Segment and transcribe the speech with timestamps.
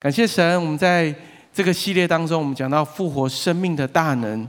[0.00, 1.14] 感谢神，我们在
[1.52, 4.48] 这个系列当中，我们讲到复活生命的大能。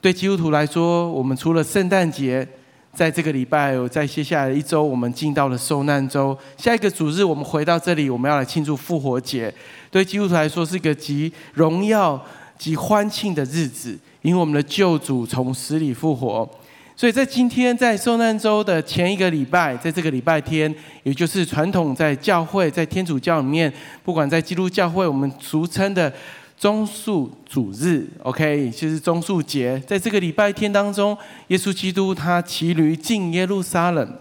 [0.00, 2.46] 对基督徒来说，我们除了圣诞节，
[2.94, 6.38] 在这个礼拜，在接下来的一周，我们进到了受难周。
[6.56, 9.52] 下一个主日，我们回到这里，我们要来庆祝复活节。
[9.90, 12.24] 对基督徒来说，是一个极荣耀、
[12.56, 16.48] 极欢庆的日子，因为我们的救主从死里复活。
[16.96, 23.70] 所以在今天，在受难周的前一个礼拜，在这个礼拜天，也就是传统在教会，在天主教里面，
[24.02, 26.10] 不管在基督教会，我们俗称的
[26.56, 29.78] 棕树主日，OK，就是棕树节。
[29.86, 31.14] 在这个礼拜天当中，
[31.48, 34.18] 耶稣基督他骑驴进耶路撒冷，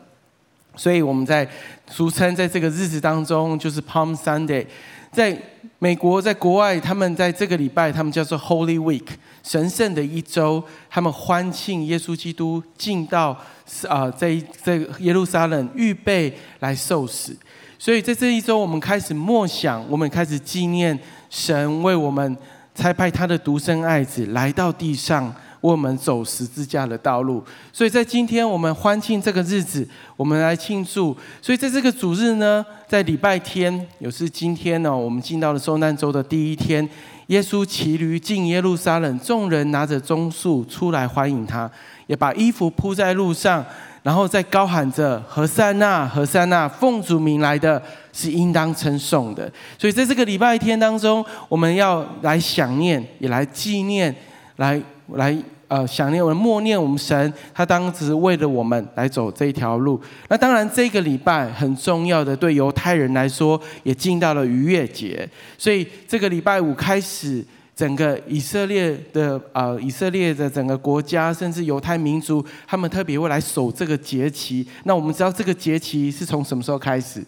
[0.75, 1.49] 所以我们在
[1.89, 4.65] 俗称在这个日子当中，就是 Palm Sunday。
[5.13, 5.41] 在
[5.85, 9.05] 美国，在国外，他们在这个礼拜，他们叫做 Holy Week，
[9.43, 13.39] 神圣的一周，他们欢庆耶稣基督进到
[13.87, 17.37] 啊，在这耶路撒冷预备来受死。
[17.77, 20.97] 所以在这一周，我们开始默想，我们开始纪念
[21.29, 22.35] 神为我们
[22.73, 25.31] 差派他的独生爱子来到地上。
[25.65, 31.17] 我们走十字架的道路，所以在今天我们欢庆这个日子，我们来庆祝。
[31.41, 36.87] 所以在这个主日呢，在礼拜天，也是今天呢，我们进到了受难周的第一天。
[37.27, 41.67] 耶稣骑驴进耶路撒冷，众人拿着棕树出来欢迎他，
[42.05, 43.65] 也把衣服铺在路上，
[44.03, 47.81] 然后再高喊着“何塞纳，何塞纳，奉主名来的
[48.13, 49.51] 是应当称颂的”。
[49.79, 54.15] 所以在这个礼拜天当中，我们要来想念，也来纪念，
[54.57, 54.79] 来
[55.13, 55.35] 来。
[55.67, 59.99] 呃，想念我们默念我们神，他当时为了我们来走这一条路。
[60.29, 65.27] 那当然，这个礼拜很重要的，对犹太人来说，也进到了逾越节。
[65.57, 67.43] 所以这个礼拜五开始，
[67.75, 74.65] 整个以色列的呃，以色列的整个国家，甚至犹太民族，他们特别会来守这个节期。
[74.83, 77.23] 那我们知道这个节期是从什么时候开始？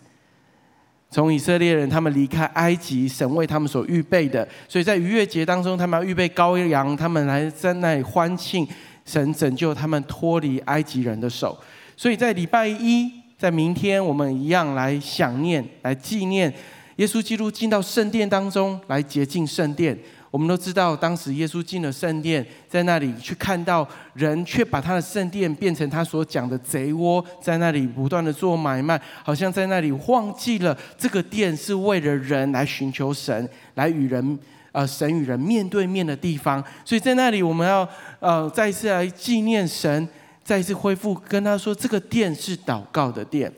[1.10, 8.68] 从以色列人他们离开埃及，神为他们所预备的，所以在逾越节当中，他们要预备羔羊，他们来在那里欢庆
[9.06, 11.58] 神拯救他们脱离埃及人的手。
[11.96, 16.54] 所以在礼拜一，在明天，我们一样来想念、来纪念
[16.98, 19.98] 耶稣基督进到圣殿当中来洁净圣殿。
[20.38, 34.38] 我们都知道，当时耶稣进了圣殿，在那里去看到人，却把他的圣殿变成他所讲的贼窝，在那里不断的做买卖，好像在那里忘记了这个殿是为了人来寻求神，来与人，
[34.74, 36.64] 呃，神与人面对面的地方。
[36.86, 40.08] 所以在那里，我们要呃再一次来纪念神，
[40.44, 43.52] 再一次恢复跟他说，这个殿是祷告的殿。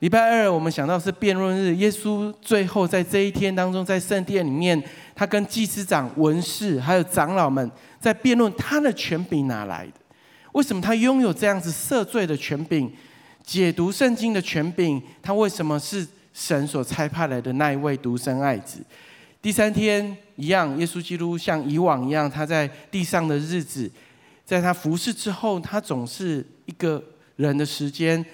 [0.00, 1.74] 礼拜二，我们想到是辩论日。
[1.76, 4.82] 耶稣最后在这一天当中，在圣殿里面，
[5.14, 9.92] 他跟祭司长、文士还有长老们在辩论他的权柄哪来的？
[10.52, 12.90] 为什么他拥有这样子赦罪的权柄、
[13.44, 15.02] 解读圣经的权柄？
[15.20, 18.78] 他为什么是神所差派来的那一位独生爱子？
[19.42, 23.90] 第三天一样，耶稣基督像以往一样，他在地上的日子，
[24.46, 27.04] 在他服侍之后，他总是一个
[27.36, 28.24] 人的时间。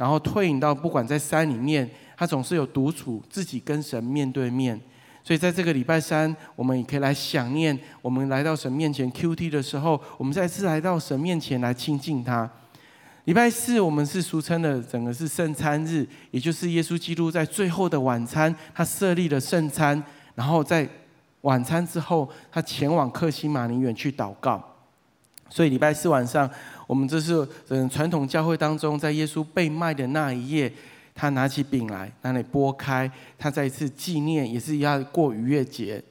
[0.00, 4.80] 然后退隐到不管在山里面，他总是有独处，自己跟神面对面。
[5.22, 12.50] 所以在这个礼拜三，我们也可以来想念，我们来到神面前 QT 的时候，我们再次来到神面前来亲近他。
[13.26, 20.02] 礼拜四，我们是俗称的整个是圣餐日，也就是耶稣基督在最后的晚餐，他设立了圣餐，
[20.34, 20.88] 然后在
[21.42, 24.64] 晚餐之后，他前往克西马尼园去祷告。
[25.50, 26.48] 所以礼拜四晚上，
[26.90, 30.72] 我们这是嗯传统教会当中，在耶稣被卖的那一夜，
[31.14, 33.08] 他拿起饼来，那里拨开，
[33.38, 36.02] 他再一次纪念，也是要过逾越节。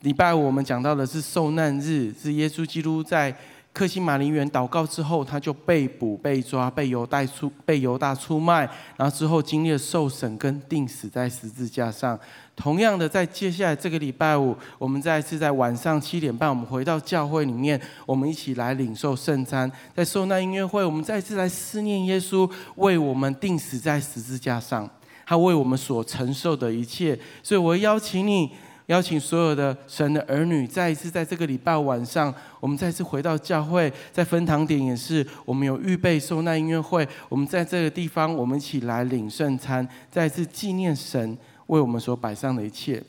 [0.00, 3.32] 礼拜五我们讲到的是受难日，是耶稣基督在
[3.72, 8.68] 克西马林园祷告之后，他就被捕、被抓、被犹大出、被犹大出卖，
[8.98, 12.18] 然后之后经历了受审跟钉死在十字架上。
[12.54, 19.72] 同样的，在接下来这个礼拜五，我们再次在晚上七点半，我们回到教会里面，我们一起来领受圣餐。
[19.96, 24.88] 在受难音乐会，我们再次来思念耶稣为我们钉死在十字架上，
[25.24, 27.18] 他为我们所承受的一切。
[27.42, 28.50] 所以，我邀请你，
[28.92, 41.38] 邀请所有的神的儿女，再一次在这个礼拜晚上，我们再次回到教会，在分堂点也是，我们有预备受难音乐会，我们在这个地方，我们一起来领圣餐，再次纪念神。
[41.68, 43.02] 为我们所摆上的一切，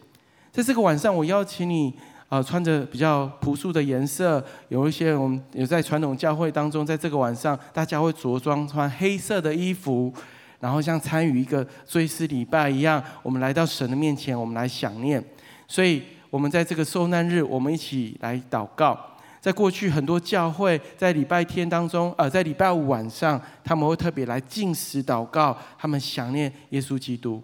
[0.50, 1.94] 在这个晚上，我邀请你，
[2.30, 10.13] 啊、穿着比较朴素的颜色，有一些我们有在传统教会当中，在这个晚上，大家会着装穿黑色的衣服，
[10.62, 15.21] 然后像参与一个追思礼拜一样，我们来到神的面前，我们来想念。
[15.68, 19.00] 所以，我们在这个受难日，我们一起来祷告。
[19.42, 27.44] 在过去很多教会，在礼拜天当中，呃，在礼拜五晚上，他们会特别来进食祷告，他们想念耶稣基督。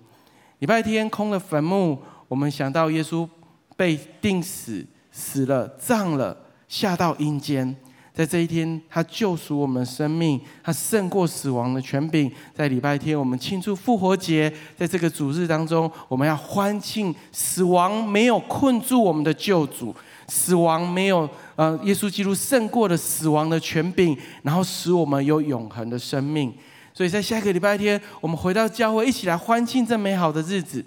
[0.59, 1.99] 礼拜天空了坟墓，
[2.29, 3.27] 我们想到耶稣
[3.75, 6.37] 被钉死、死了、葬了，
[6.69, 7.75] 下到阴间。
[8.13, 12.29] 在这一天，他救赎我们生命，他胜过死亡的权柄。
[12.53, 19.95] 在礼拜天，我们庆祝复活节，在这个主日当中，我们要欢庆死亡没有困住我们的救主，
[20.27, 26.53] 死亡没有呃，耶稣基督胜过了死亡的权柄，然后使我们有永恒的生命。
[26.93, 30.83] 所以在下个礼拜天，我们回到教会，一起来欢庆这美好的日子。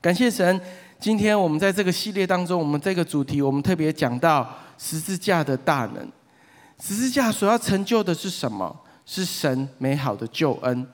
[0.00, 0.60] 感谢神，
[1.04, 4.48] 今天我们在这个系列当中，我们这个主题，我们特别讲到。
[4.78, 6.08] 十字架的大能，
[6.80, 8.74] 十字架所要成就的是什么？
[9.04, 10.86] 是神美好的救恩。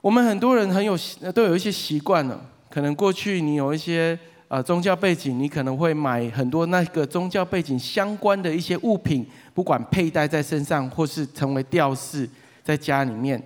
[0.00, 0.96] 我们很多人很有
[1.32, 2.40] 都有一些习惯了，
[2.70, 4.16] 可能过去你有一些
[4.46, 12.30] 呃宗教背景，你可能会买很多那个宗教背景相关的一些物品，不管佩戴在身上，或是成为吊饰
[12.62, 13.42] 在家里面。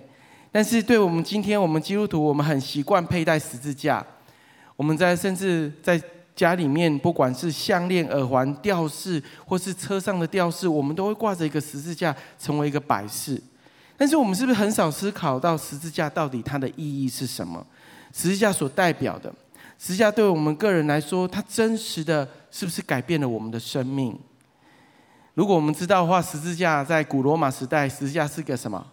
[0.51, 4.05] 但是对我们今天我们基督徒，我们很习惯佩戴十字架，
[4.79, 6.01] 我们在甚至在。
[6.35, 13.37] 家里面不管是项链、耳环、吊饰，或是车上的吊饰，我们都会挂着一个十字架，成为一个摆饰。
[13.97, 17.61] 但是我们是不是很少思考到十字架到底它的意义是什么？
[18.13, 19.29] 十字架所代表的，
[19.77, 24.17] 十字架对我们个人来说，它真实的是不是改变了我们的生命？
[25.33, 28.87] 如果我们知道的话，十字架在古罗马时代，十字架是个什么？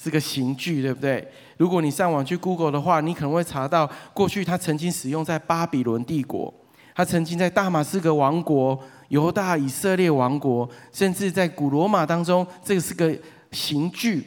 [0.00, 1.26] 是个刑具，对不对？
[1.58, 6.52] 如果你上网去 Google 的话，你可能会查到，过去它曾经使用在巴比伦帝国。
[6.94, 13.16] 他曾经在大马士革王国、犹大以色列王国，甚至在古罗马当中，这个是个
[13.52, 14.26] 刑具。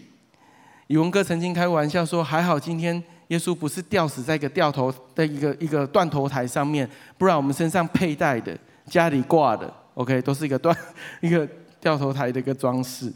[0.87, 6.87] 宇文哥曾经开玩笑说：“还好今天耶稣不是吊死在一个吊头的一个一个断头台上面，
[7.17, 10.75] 不然我们身上佩戴的、家里挂的，OK，都是一个断
[11.21, 11.47] 一个
[11.79, 13.11] 吊头台的一个装饰。”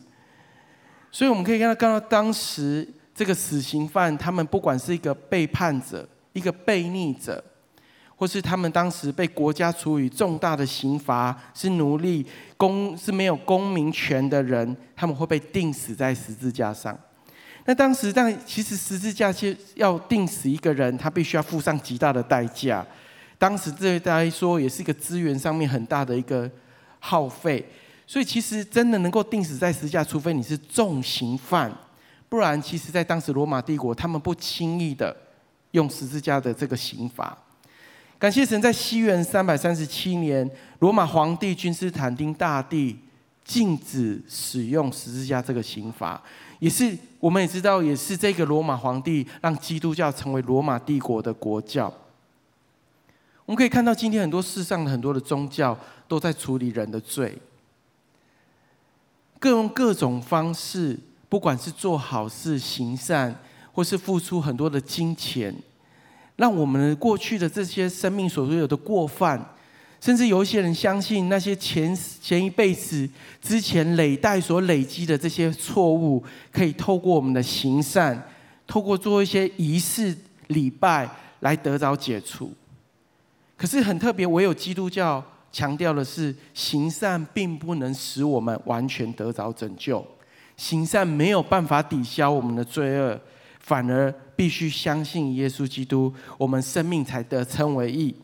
[1.12, 7.44] 所以我们可以看到，看到当时这个死刑犯，他们不管是一个背叛者、一个悖逆者。
[8.20, 12.26] 或是他们当时被国家处以重大的刑罚，是奴隶、
[12.58, 16.98] 公是没有公民权的人，他们会被钉死在十字架上。
[17.66, 22.84] 那当时，但其实十字架其实要钉死一个人，他必须要付上极大的代价。
[23.38, 26.50] 当时对大家来说，也是一个资源上面很大的一个
[26.98, 27.64] 耗费。
[28.10, 31.70] 所以，其实真的能够定死在十字架，除非你是重刑犯，
[32.30, 35.14] 不然，其实在当时罗马帝国，他们不轻易的
[35.72, 37.38] 用十字架的这个刑罚。
[38.18, 40.50] 感谢神，在西元三百三十七年，
[40.80, 42.98] 罗马皇帝君士坦丁大帝
[43.44, 46.20] 禁止使用十字架这个刑罚，
[46.60, 51.94] 也是我们也知道，也是这个罗马皇帝让基督教成为罗马帝国的国教。
[53.46, 55.78] 我们可以看到，今天很多世上的很多的宗教
[56.08, 57.38] 都在处理人的罪，
[59.40, 60.98] 各用各种方式，
[61.30, 63.36] 不管是做好事、行善，
[63.72, 65.54] 或是付出很多的金钱。
[66.38, 69.44] 让我们过去的这些生命所有的过犯，
[70.00, 73.10] 甚至有一些人相信那些前前一辈子
[73.42, 78.22] 之前累代所累积的这些错误，可以透过我们的行善，
[78.68, 80.16] 透过做一些仪式
[80.48, 81.10] 礼拜
[81.40, 82.54] 来得着解除。
[83.56, 85.24] 可是很特别，唯有基督教
[85.58, 90.06] 强调的是，行善并不能使我们完全得着拯救，
[90.56, 93.20] 行善没有办法抵消我们的罪恶。
[93.60, 98.16] 反而必须相信耶稣基督，我们生命才得称为义。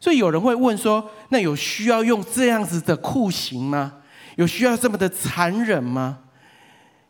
[0.00, 4.00] 所以有人会问说：“那有需要用这样子的酷刑吗？
[4.36, 6.20] 有需要这么的残忍吗？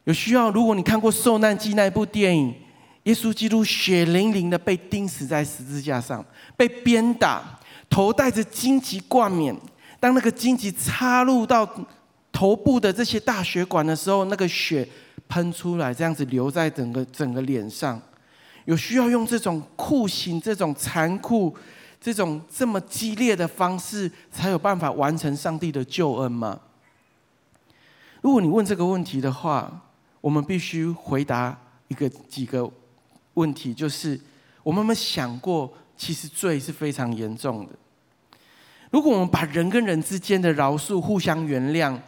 [0.02, 0.50] 有需要？
[0.50, 2.52] 如果你看过《受难记》那部电影，
[3.04, 6.22] 耶稣基督血淋淋的被钉死在十字架上，
[6.56, 7.58] 被鞭打，
[7.92, 9.54] 头戴着荆棘冠冕，
[10.00, 11.68] 当那个荆棘插入到
[12.32, 14.88] 头部的这些大血管的时候，那个血。
[15.28, 17.98] 喷出来，这样子流在整个整个脸上，
[18.66, 21.54] 有需要用这种酷刑、这种残酷、
[21.98, 26.60] 这种这么激烈的方式，才有办法完成上帝的救恩吗？
[28.20, 29.72] 如果你问这个问题的话，
[30.20, 31.58] 我们必须回答
[31.88, 32.70] 一个几个
[33.32, 34.20] 问题，就是
[34.62, 37.72] 我们有没有想过，其实罪是非常严重的。
[38.92, 41.98] 如果我们把人跟人之间的饶恕、互相原谅，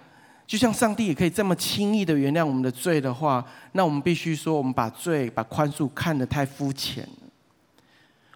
[0.46, 7.28] 就像上帝也可以这么轻易的原谅我们的罪的话，那我们必须说，我们把罪、把宽恕看得太肤浅了。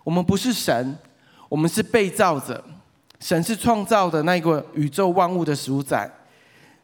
[0.02, 0.96] 我们不是神，
[1.50, 2.64] 我们是被造者。
[3.20, 6.10] 神是创造的那个宇宙万物的主宰，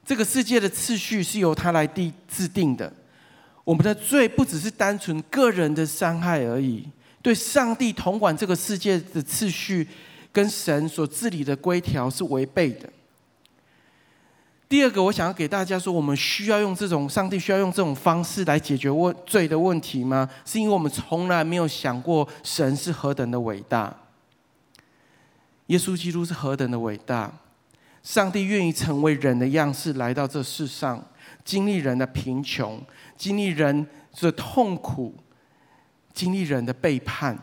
[0.05, 2.93] 这个世界的次序是由他来定制定的。
[3.63, 6.87] 我们的罪不只是单纯个人的伤害而已，
[7.23, 9.89] 对上帝统管这个世界的次序
[10.35, 12.91] 跟神所治理的规条是违背的。
[14.69, 20.29] 第二个，我想要给大家说，我们需要用这种上帝需要用这种方式来解决问罪的问题吗？
[20.45, 23.97] 是因为我们从来没有想过神是何等的伟大，
[25.67, 27.33] 耶稣基督是何等的伟大，
[28.03, 31.01] 上帝愿意成为人的样式来到这世上，
[31.45, 32.83] 经历人的贫穷，
[33.17, 33.87] 经历人
[34.21, 35.15] 的痛苦，
[36.13, 37.39] 经历人的背叛。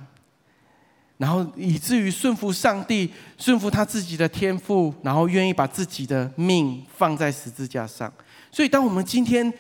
[1.22, 8.12] 然后以至于顺服上帝，顺服他自己的天赋，然后愿意把自己的命放在十字架上。
[8.52, 9.54] 所以，当我们今天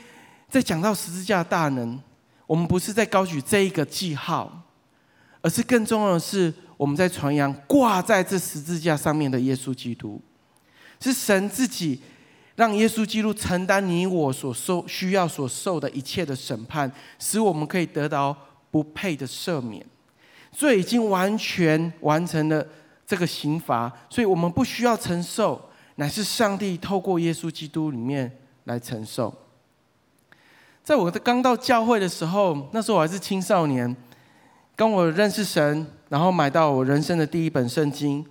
[0.49, 1.99] 在讲到十字架大能，
[2.47, 4.51] 我们不是在高举这一个记号，
[5.43, 10.19] 而是更重要的是，我们在传扬挂在这十字架上面的耶稣基督，
[10.99, 12.01] 是神自己
[12.55, 18.35] 让耶稣基督承担你我所受需要所受的一切的审判，使我们可以得到
[18.71, 19.85] 不配的赦免。
[20.51, 22.65] 罪已经完全完成了
[23.07, 28.31] 这个刑罚，所以我们不需要承受，乃是上帝透过耶稣基督里面
[28.65, 29.33] 来承受。
[30.83, 33.95] 在我的刚到教会的时候，那时候我还是青少年，
[34.75, 38.25] 跟我认识神，然后买到我人生的第一本圣经。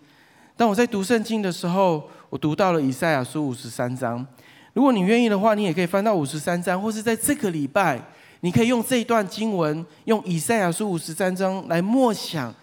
[0.56, 4.26] 当我在读圣经的时候，我读到了以赛亚书五十三章。
[4.72, 8.00] 如果你愿意的话，你也可以翻到五十三章，或是在这个礼拜。
[8.40, 12.54] 你可以用这一段经文，用以赛亚书五十三章来默想，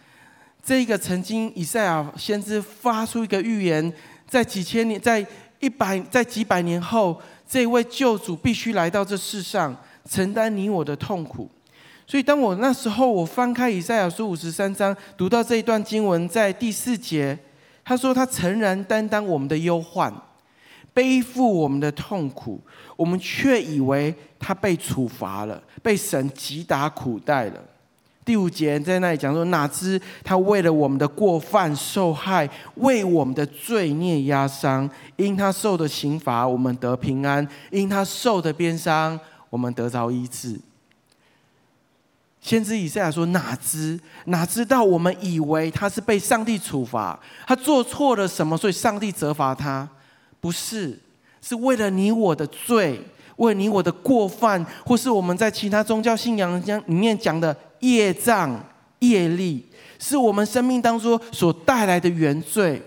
[0.64, 3.94] 这个曾经以赛亚先知发出一个预言，
[4.28, 5.26] 在几千年，在
[5.60, 9.76] 一百，在几百年后，这位救主必须来到这世上，
[10.10, 11.50] 承担你我的痛苦。
[12.08, 17.38] 所以，当我那时候我翻开以赛亚书五十三章，读到这一段经文，在第四节，
[17.84, 20.14] 他说他诚然担当我们的忧患。
[20.98, 22.60] 背负我们的痛苦，
[22.96, 27.64] 我们却以为他被处罚了，被神击打苦待了。
[28.26, 34.90] 第五节在那里讲说：哪知他为了我们的过犯受害，为我们的罪孽压伤。
[35.18, 39.20] 因他受的刑罚，我们得平安；因他受的鞭伤，
[39.52, 40.60] 我们得着医治。
[42.42, 49.88] 先知以赛亚说：哪知哪知道我们以为他是被上帝处罚，他做错了什么，所以上帝责罚他。
[50.48, 50.98] 不是，
[51.42, 53.02] 是为了你我的罪，
[53.36, 58.58] 为你我的过犯，或是我们在其他宗教信仰讲里面讲的业障、
[59.00, 59.66] 业力，
[60.00, 62.82] 是我们生命当中所带来的原罪，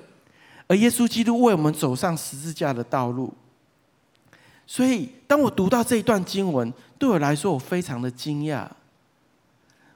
[0.69, 3.31] 而耶稣基督为我们走上十字架的道路。
[4.67, 8.67] 所以，当我读到这一段经文，对我来说，我非常的惊讶。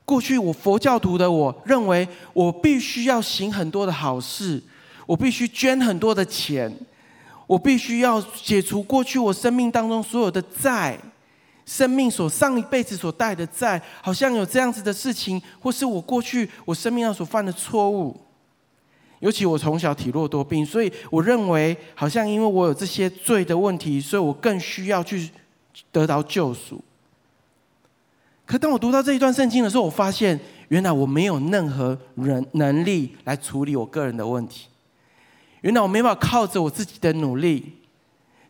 [0.05, 4.63] 过去我佛教徒的我认为，我必须要行很多的好事，
[5.07, 6.71] 我必须捐很多的钱。
[7.47, 10.99] 我必须要解除过去我生命当中所有的债，
[11.67, 18.19] 生命所上一辈子所带的债，好像有这样子的事情，或是我过去我生命上所犯的错误。
[19.21, 25.31] 尤其我从小体弱多病，所以我认为好像因为我有这些罪的问题，所以我更需要去
[25.91, 26.83] 得到救赎。
[28.45, 34.67] 可当我读到这一段圣经的时候，我发现原来我没有任何人能力来处理我个人的问题。
[35.65, 37.73] 原来我没办法靠着我自己的努力，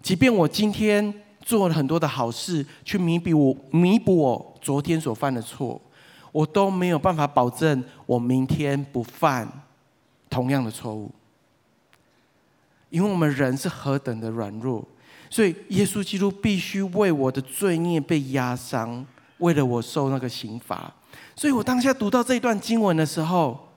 [0.03, 5.81] 即便我今天做了很多的好事，去弥补我弥补我昨天所犯的错，
[6.33, 9.49] 我都没有办法保证我明天不犯
[10.29, 11.09] 同样的错误。
[12.91, 14.85] 因为我们人是何等的软弱，
[15.31, 19.07] 所以耶稣基督必须为我的罪孽被压伤，
[19.39, 20.93] 为了我受那个刑罚。
[21.37, 23.69] 所以我当下读到这一段经文的时候，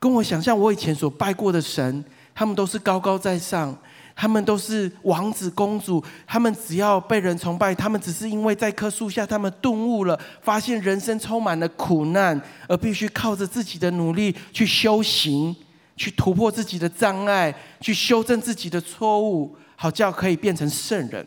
[0.00, 2.04] 跟我想象我以前所拜过的神，
[2.34, 3.76] 他们都是高高在上，
[4.16, 15.54] 他们都是王子公主，他们只要被人崇拜，他们只是因为在棵树下，他们顿悟了，发现人生充满了苦难，而必须靠着自己的努力去修行，
[15.96, 21.26] 去突破自己的障碍，去修正自己的错误，好叫可以变成圣人。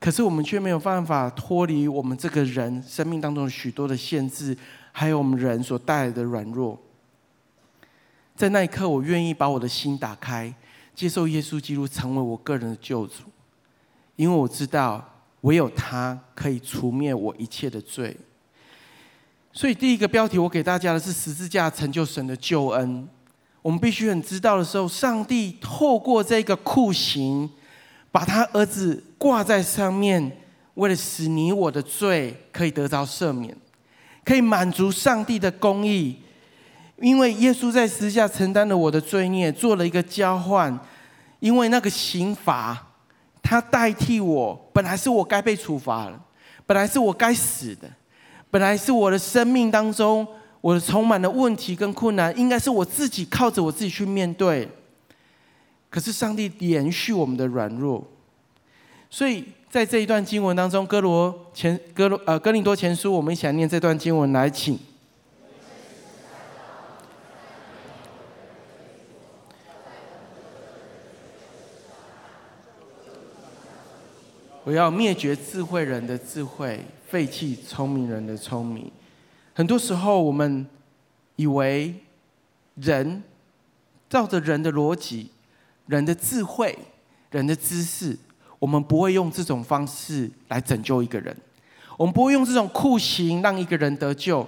[0.00, 4.56] 可是我们却没有办法脱离我们这个人生命当中许多的限制。
[4.98, 6.76] 还有我们人所带来的软弱，
[8.34, 10.52] 在那一刻，我愿意把我的心打开，
[10.92, 13.22] 接受耶稣基督成为我个人的救主，
[14.16, 15.08] 因为我知道
[15.42, 18.16] 唯有他可以除灭我一切的罪。
[19.52, 23.08] 所以，第一个标题我给大家的是十字架成就神的救恩。
[23.62, 27.48] 我们必须很知道的时候，上帝透过这个酷刑，
[28.10, 30.38] 把他儿子挂在上面，
[30.74, 33.56] 为了使你我的罪可以得着赦免。
[34.28, 36.14] 可以满足上帝的公义，
[36.98, 40.78] 因为耶稣在十字架承担了我的罪孽，做了一个交换。
[41.40, 42.88] 因为那个刑罚，
[43.42, 46.20] 他代替我，本来是我该被处罚了，
[46.66, 47.88] 本来是我该死的，
[48.50, 50.28] 本来是我的生命当中，
[50.60, 54.68] 我充满了问题跟困难，应该是我自己靠着我自己去面对。
[55.88, 58.06] 可是上帝延续我们的软弱。
[59.10, 64.78] 所以在这一段经文当中，哥罗前哥罗呃哥林多前书，我们一起来念这段经文来，请。
[74.64, 78.92] 我要灭绝智慧人的智慧，废弃聪明人的聪明。
[79.54, 80.66] 很多时候，我们
[81.36, 81.94] 以为
[82.74, 83.22] 人
[84.10, 85.30] 照着人的逻辑、
[85.86, 86.78] 人的智慧、
[87.30, 88.18] 人的知识，
[88.58, 91.36] 我们不会用这种方式来拯救一个人，
[91.96, 94.46] 我们不会用这种酷刑让一个人得救。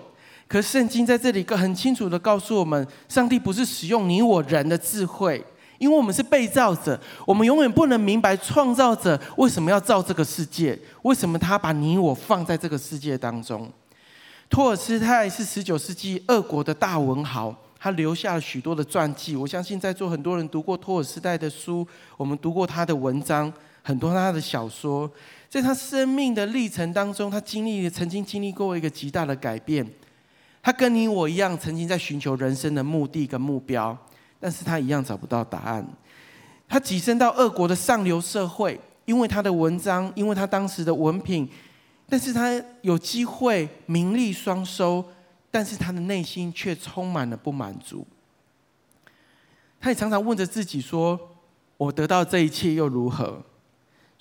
[0.49, 5.45] 可圣经在这里很清楚地告诉我们，上帝不是使用你我人的智慧。
[5.79, 13.67] 因为我们是被造者，我们永远不能明白创造者为什么要造这个世界，为什么他把你我放在这个世界当中。
[14.51, 19.35] 托尔斯泰是十九世纪俄国的大文豪，他留下了许多的传记。
[19.35, 21.87] 我相信在座很多人读过托尔斯泰的书，
[22.19, 23.51] 我们读过他的文章，
[23.83, 25.11] 很多他的小说。
[25.49, 29.85] 在他生命的历程当中，他经历曾经经历过一个极大的改变。
[30.63, 33.97] 他跟你我一样，曾经在寻求人生的目的跟目标。
[34.43, 35.87] 但是他一样找不到答案。
[36.67, 41.47] 他跻身到俄国的上流社会，因为他的文章，因为他当时的文凭，
[42.09, 45.05] 但是他有机会名利双收，
[45.51, 48.07] 但是他的内心却充满了不满足。
[49.79, 51.19] 他也常常问着自己说
[51.77, 53.43] ：“我得到这一切又如何？”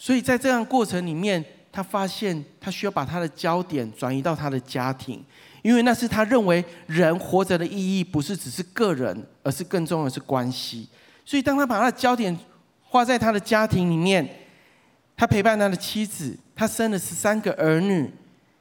[0.02, 5.22] 所以在这样过程里面，他发现他需要把他的焦点转移到他的家庭。
[5.62, 10.88] 因为那是他认为人活着的意义，不是只是个人，而是更重要的是关系。
[11.26, 12.36] 所以，当他把他的焦点
[12.82, 14.26] 花在他的家庭里面，
[15.18, 18.10] 他陪伴他的妻子，他生了十三个儿女，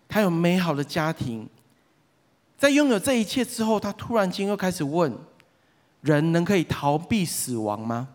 [0.09, 1.49] 他有美好的家庭。
[2.59, 5.16] 在拥有这一切之后，他突然间又开始问：
[6.00, 8.09] 人能可以逃避死亡吗？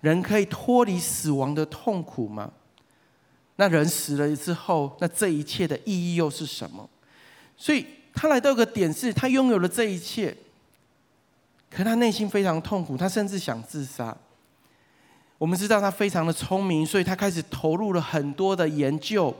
[0.00, 2.50] 人可以脱离死亡的痛苦吗？
[3.56, 6.88] 那人死了之后，那这一切的意义又是什么？
[7.56, 7.86] 所以。
[8.12, 10.36] 他来到一个点是，他拥有了这一切，
[11.70, 14.14] 可他内心非常痛苦，他甚至想自杀。
[15.38, 19.34] 我们知道他非常的聪明，所以他开始投入了很多的研究，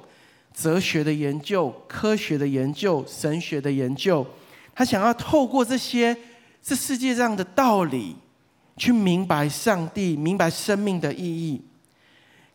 [0.55, 4.25] 哲学的研究、科学的研究、神学的研究。
[4.73, 6.17] 他想要透过这些
[6.63, 8.15] 这世界上的道理，
[8.81, 11.61] 去明白上帝，明白生命的意义。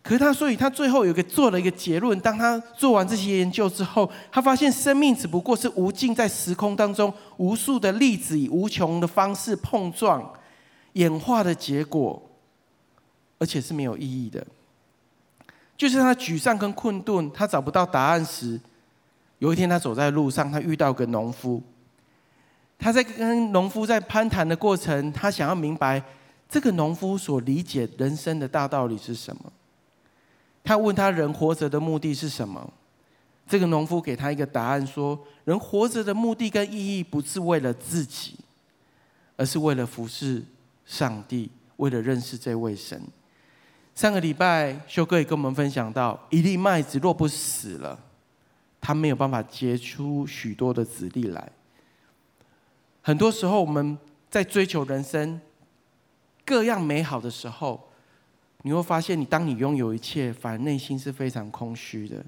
[0.01, 2.19] 可是他，所以他最后有个做了一个结论。
[2.19, 10.33] 当他做完这些研究之后，他发现生命只不过是无尽在时空当中无数的粒子以无穷的方式碰撞
[10.93, 12.19] 演化的结果，
[13.37, 14.45] 而且是没有意义的。
[15.77, 18.59] 就是他沮丧跟困顿，他找不到答案时，
[19.37, 21.61] 有一天他走在路上，他遇到个农夫。
[22.85, 25.99] 他在跟农夫在攀谈的过程，他想要明白
[26.47, 29.51] 这个农夫所理解人生的大道理是什么。
[30.63, 32.71] 他问他人活着的目的是什么？
[33.47, 38.35] 这个农夫给他一个答案说：人活着的目的跟意义不是为了自己，
[39.35, 40.43] 而是为了服侍
[40.85, 43.01] 上帝，为了认识这位神。
[43.95, 47.99] 上个礼拜修哥也跟我们分享到，一粒麦子若不死了，
[48.79, 51.51] 它没有办法结出许多的子粒来。
[53.07, 53.95] 很多时候我们
[54.31, 55.39] 在追求人生
[56.43, 57.79] 各样美好的时候。
[58.63, 62.25] 你会发现，你当你拥有一切，反而内心是非常空虚的。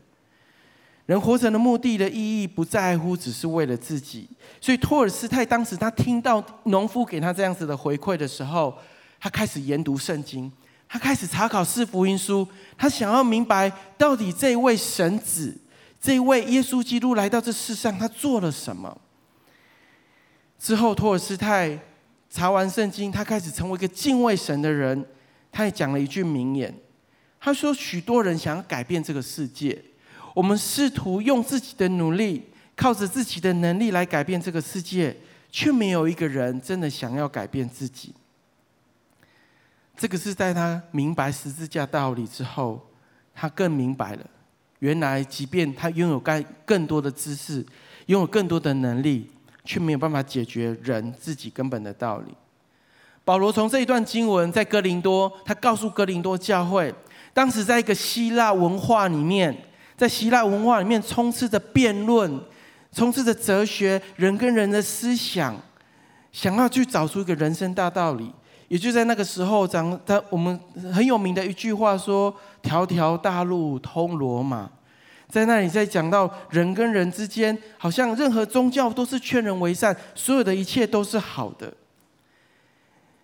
[1.07, 4.29] 人活着的目的的意义，不在乎只是为了自己。
[4.61, 8.77] 所以托尔斯泰当时他听到农夫给他这样子的回馈的时候，
[9.19, 10.51] 他开始研读圣经，
[10.87, 15.57] 他开始查考四福音书，他想要明白到底这位神子，
[15.99, 18.95] 这位耶稣基督来到这世上，他做了什么。
[20.59, 21.79] 之后，托尔斯泰
[22.29, 25.05] 查完圣经，他开始成为一个敬畏神的人。
[25.51, 26.71] 他也讲了一句名言，
[27.39, 29.81] 他说：“许多人想要改变这个世界，
[30.35, 32.43] 我们试图用自己的努力，
[32.75, 35.15] 靠着自己的能力来改变这个世界，
[35.49, 38.13] 却没有一个人真的想要改变自己。”
[39.97, 42.87] 这个是在他明白十字架道理之后，
[43.33, 44.29] 他更明白了，
[44.79, 47.65] 原来即便他拥有更更多的知识，
[48.05, 49.31] 拥有更多的能力，
[49.67, 52.33] 却没有办法解决人自己根本的道理。
[53.25, 56.93] 保罗从这一段经文，在哥林多，他告诉哥林多教会，
[57.33, 59.53] 当时在一个希腊文化里面，
[59.97, 62.39] 在希腊文化里面充斥着辩论，
[62.93, 65.53] 充斥着哲学，人跟人的思想，
[66.31, 68.31] 想要去找出一个人生大道理。
[68.69, 70.57] 也就在那个时候，长他我们
[70.93, 74.69] 很有名的一句话说：“条条大路通罗马。”
[75.29, 81.73] 在那里在讲到人跟人之间，好像任何宗教都是劝人为善，所有的一切都是好的。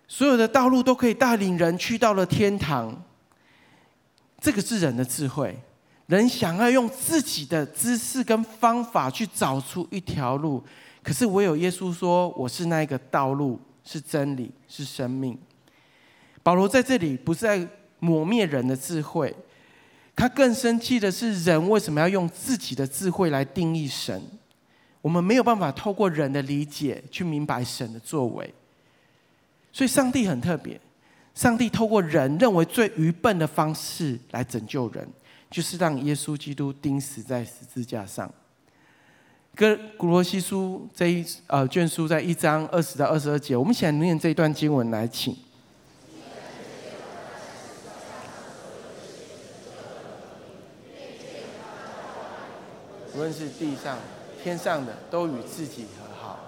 [0.06, 3.02] 所有的道路都可以带领人去到了天堂。
[4.38, 5.58] 这个是人的智慧，
[6.06, 10.62] 人想要用自己的知识跟方法去找出一条路，
[11.02, 15.38] 可是唯有耶稣说：“我是那一个道路，是真理，是生命。”
[16.44, 17.66] 保罗在这里不是在
[18.00, 19.34] 抹灭人的智慧，
[20.16, 24.22] 他更生气的是人为什么要用自己的智慧来定义神？
[25.02, 28.54] 我们没有办法透过人的理解去明白神的作为，
[29.72, 30.80] 所以上帝很特别。
[31.34, 35.06] 上帝透过人认为最愚笨的方式来拯救人，
[35.50, 38.32] 就是让耶稣基督钉死在十字架上。
[39.54, 45.36] 哥罗西书这一呃卷书在一章二十到二十二节，我们想念这一段经文来，请。
[53.24, 53.96] 论是地上、
[54.42, 56.38] 天上的，都与自己和好。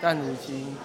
[0.00, 0.76] 但如今，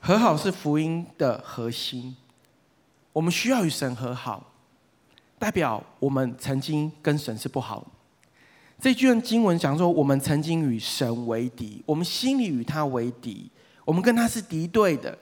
[0.00, 2.16] 和好是福音的核心。
[3.12, 4.50] 我们需要与神和好，
[5.38, 7.86] 代表我们曾经跟神是不好。
[8.80, 13.50] 这句经文讲说，我们曾经与神为敌，我们心里与他为敌，
[13.84, 15.16] 我们跟他是敌对的。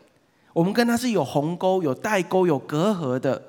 [0.52, 3.40] 我们跟他是有鸿沟、有代沟、有隔阂的，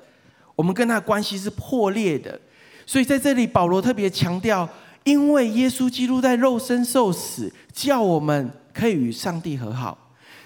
[0.54, 2.38] 我们跟他的关系是破裂的。
[2.86, 4.68] 所以在这里，保罗特别强调，
[5.04, 9.96] 因为耶稣基督在肉身受死，叫我们可以与上帝和好。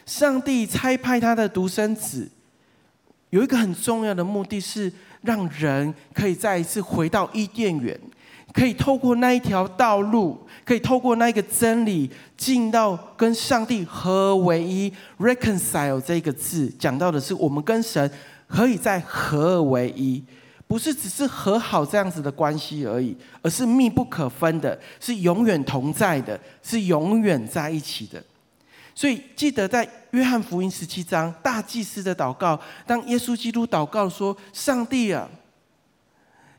[0.06, 2.30] 上帝差派他的独生子，
[3.30, 7.98] 有一个很重要的目的是让人可以再一次回到伊甸园。
[8.54, 14.92] 可以透过那一条道路，可以透过那一个真理，进到跟上帝合为一。
[15.18, 18.08] reconcile 这个字讲到的是我们跟神
[18.46, 20.22] 可以在合而为一，
[20.68, 28.22] 不是只是和好这样子的关系而已，而是密不可分的，是永远同在的，是永远在一起的。
[28.94, 35.28] 所以记得在约翰福音十七章大祭司的祷告，当耶稣基督祷告说：“上帝啊，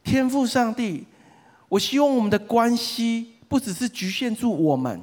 [0.03, 1.05] 天父上帝。”
[1.67, 5.01] 我希望我们的关系不只是局限住我们，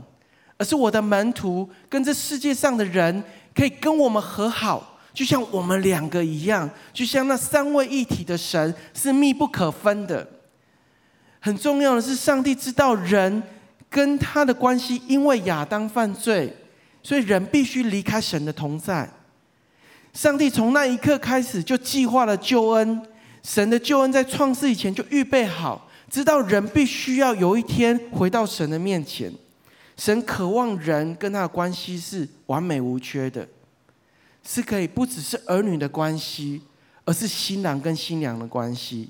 [0.57, 3.22] 而是我的门徒跟这世界上的人
[3.55, 10.27] 可以跟我们和好，就像我们两个一样，就像那三位一体的神是密不可分的。
[11.40, 13.42] 很重要的是，上帝知道人
[13.90, 16.57] 跟他的关系，因为亚当犯罪，
[17.03, 19.11] 所以人必须离开神的同在。
[20.12, 23.03] 上帝从那一刻开始就计划了救恩，
[23.42, 25.88] 神的救恩在创世以前就预备好。
[26.12, 29.33] 知道人必须要有一天回到神的面前，
[29.96, 33.48] 神渴望人跟他的关系是完美无缺的，
[34.44, 36.61] 是可以不只是儿女的关系，
[37.07, 39.09] 而是新郎跟新娘的关系。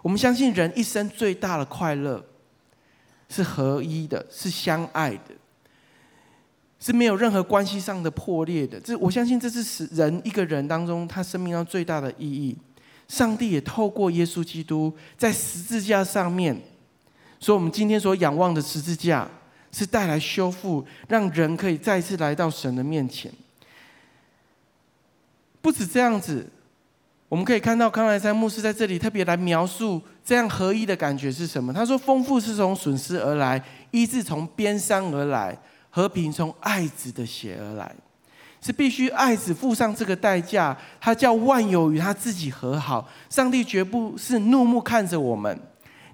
[0.00, 2.24] 我们相信人一生最大的快乐
[3.28, 5.34] 是合一的，是相爱的，
[6.78, 8.78] 是没有任何关系上的破裂的。
[8.78, 12.56] 这我相信这是使人一个人当中他生命上最大的意义。
[13.08, 16.56] 上帝也透过耶稣基督在十字架上面，
[17.40, 19.28] 所以我们今天所仰望的十字架
[19.72, 23.32] 是带来修复，让人可以再次来到神的面前。
[25.60, 26.46] 不止这样子，
[27.28, 31.72] 我们可以看到康莱山牧师在这里特别来描述这样合一的感觉是什么。
[31.72, 35.58] 他说：“丰富是从损失而来，医治从边伤而来，
[35.90, 37.94] 和平从爱子的血而来。”
[38.60, 43.08] 是必须爱子付上这个代价，他叫万有与他自己和好。
[43.30, 45.58] 上帝绝不是怒目看着我们，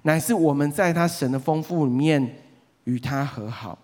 [0.03, 2.43] 乃是我们在他神的丰富里面
[2.83, 3.77] 与他和好。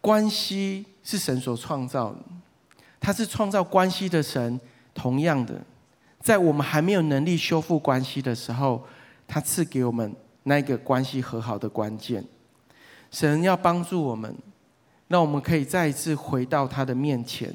[0.00, 2.18] 关系是神所创造的，
[2.98, 4.58] 他是创造关系的神。
[4.92, 5.54] 同样的，
[6.20, 8.82] 在我们还没有能力修复关系的时候，
[9.28, 12.24] 他赐给我们那个关系和好的关键。
[13.10, 14.34] 神要帮助我们。
[15.10, 17.52] 让我们可以再一次回到他的面前，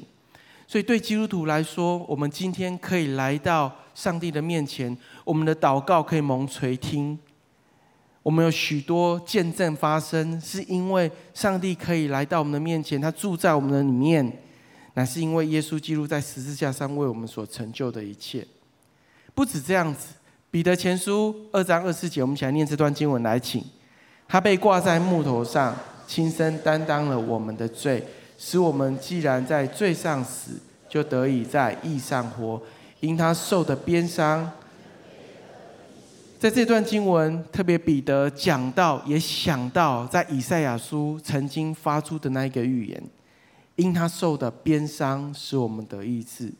[0.66, 7.18] 所以对基督徒来说，我们今天可以来到上帝的面前，我们的祷告可以蒙垂听。
[8.22, 14.30] 我们有许多见证发生，是因为上帝可以来到我们的面前，他住在我们的里面，
[14.92, 18.46] 乃是因为耶稣基督在十字架上为我们所成就的一切。
[19.34, 20.08] 不止这样子，
[20.50, 23.64] 彼得前书二章二四节，我们一起来念这段经文来，请
[24.28, 25.74] 他被挂在木头上。
[26.06, 28.02] 亲身担当了我们的罪，
[28.38, 30.52] 使我们既然在罪上死，
[30.88, 32.60] 就得以在义上活。
[33.00, 34.50] 因他受的鞭伤，
[36.38, 43.02] 在这段经文特别彼得讲到，也想到在以赛亚书曾经发出的那一个预言：
[43.76, 46.52] 因他受的鞭伤，使我们得医治。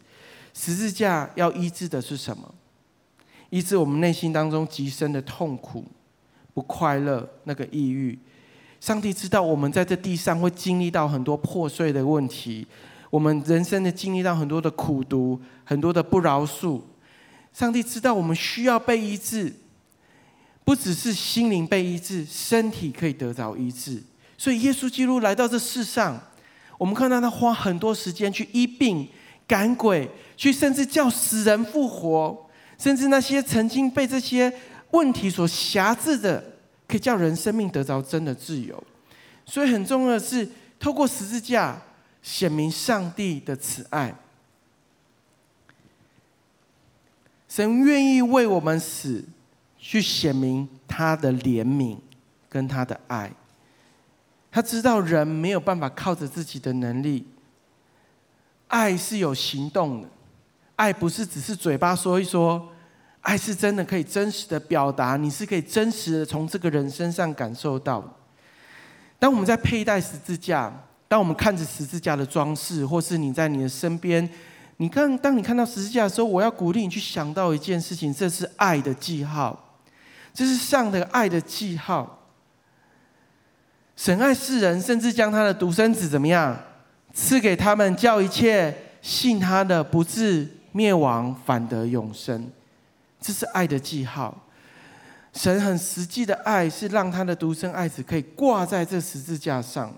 [0.52, 2.54] 十字架要医治的是什么？
[3.50, 5.84] 医治我们内心当中极深的痛苦、
[6.52, 8.18] 不快乐、那个抑郁。
[8.80, 12.66] 上帝知道我们在这地上会经历到很多破碎的问题，
[13.10, 16.80] 我们人生的经历到很多的苦毒、很多的不饶恕。
[17.52, 19.52] 上帝知道我们需要被医治，
[20.62, 24.02] 不只是心灵被医治，身体可以得着医治。
[24.36, 26.20] 所以耶稣基督来到这世上，
[26.76, 29.08] 我们看到他花很多时间去医病、
[29.48, 32.46] 赶鬼，去甚至叫死人复活，
[32.78, 34.52] 甚至那些曾经被这些
[34.90, 36.55] 问题所辖制的，
[36.86, 38.82] 可以叫人生命得着真的自由。
[39.44, 41.80] 所以很重要的是，透过十字架
[42.22, 44.14] 显明上帝的慈爱。
[47.48, 49.24] 神愿意为我们死，
[49.78, 51.96] 去显明他的怜悯
[52.48, 53.32] 跟他的爱。
[54.50, 57.26] 他知道人没有办法靠着自己的能力，
[58.68, 60.08] 爱是有行动的，
[60.74, 62.68] 爱不是只是嘴巴说一说，
[63.26, 68.02] 爱是真的可以真实的表达，你是可以真实的从这个人身上感受到。
[69.18, 70.72] 当我们在佩戴十字架，
[71.08, 74.28] 当我们看着十字架的装饰，或是你在你的身边，
[74.76, 79.74] 你看，当你看到十字架的时候，我要鼓励你去想到一件事情，这是爱的记号，
[80.32, 82.28] 这是上的爱的记号。
[83.96, 86.56] 神爱世人，甚至将他的独生子怎么样
[87.12, 92.48] 赐给他们，叫一切信他的不至灭亡，反得永生。
[93.20, 94.42] 这是爱的记号。
[95.32, 99.92] 神很实际的爱，是让他的独生爱子可以挂在这十字架上。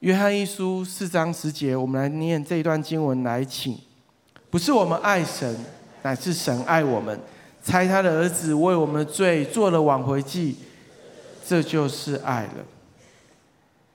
[0.00, 3.78] 约翰一书四章十节，我们来念这一段经文来，请。
[4.50, 5.56] 不是我们爱神，
[6.02, 7.18] 乃是神爱我们，
[7.62, 10.56] 差他的儿子为我们的罪做了挽回祭。
[11.46, 12.64] 这就是爱了。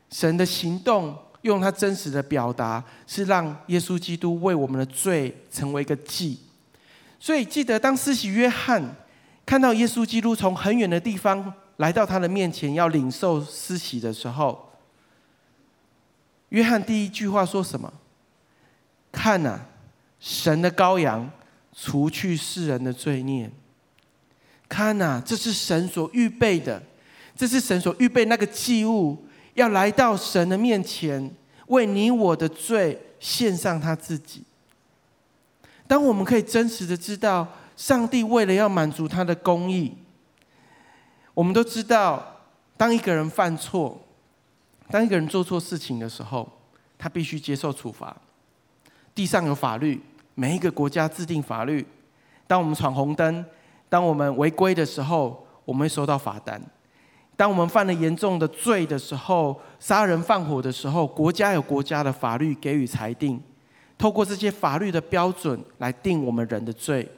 [0.09, 6.39] 神的行动用他真实的表达，是让耶稣基督为我们的罪成为一个祭。
[7.19, 8.95] 所以记得，当施洗约翰
[9.45, 14.71] 看到耶稣基督从很远的地方来到他的面前，要领受施洗的时候，
[16.49, 17.91] 约翰第一句话说什么？
[19.11, 19.59] 看呐，
[20.19, 21.29] 神的羔羊，
[21.73, 23.49] 除去世人的罪孽。
[24.67, 26.81] 看呐，这是神所预备的。
[27.37, 29.25] 这是神所预备那个祭物，
[29.55, 31.29] 要来到神的面前，
[31.67, 34.41] 为你我的罪献上他自己。
[35.87, 39.93] 当我们可以真实的知道，上帝为了要满足他的公义，
[41.33, 42.41] 我们都知道，
[42.77, 43.99] 当一个人犯错，
[44.89, 46.49] 当一个人做错事情的时候，
[46.97, 48.15] 他必须接受处罚。
[49.13, 50.01] 地上有法律，
[50.33, 51.85] 每一个国家制定法律。
[52.47, 53.45] 当我们闯红灯，
[53.87, 56.61] 当我们违规的时候，我们会收到罚单。
[57.37, 63.41] 当我们犯了严重的罪的时候，杀人放火的时候，国家有国家的法律给予裁定，
[63.97, 67.09] 透过这些法律的标准来定我们人的罪，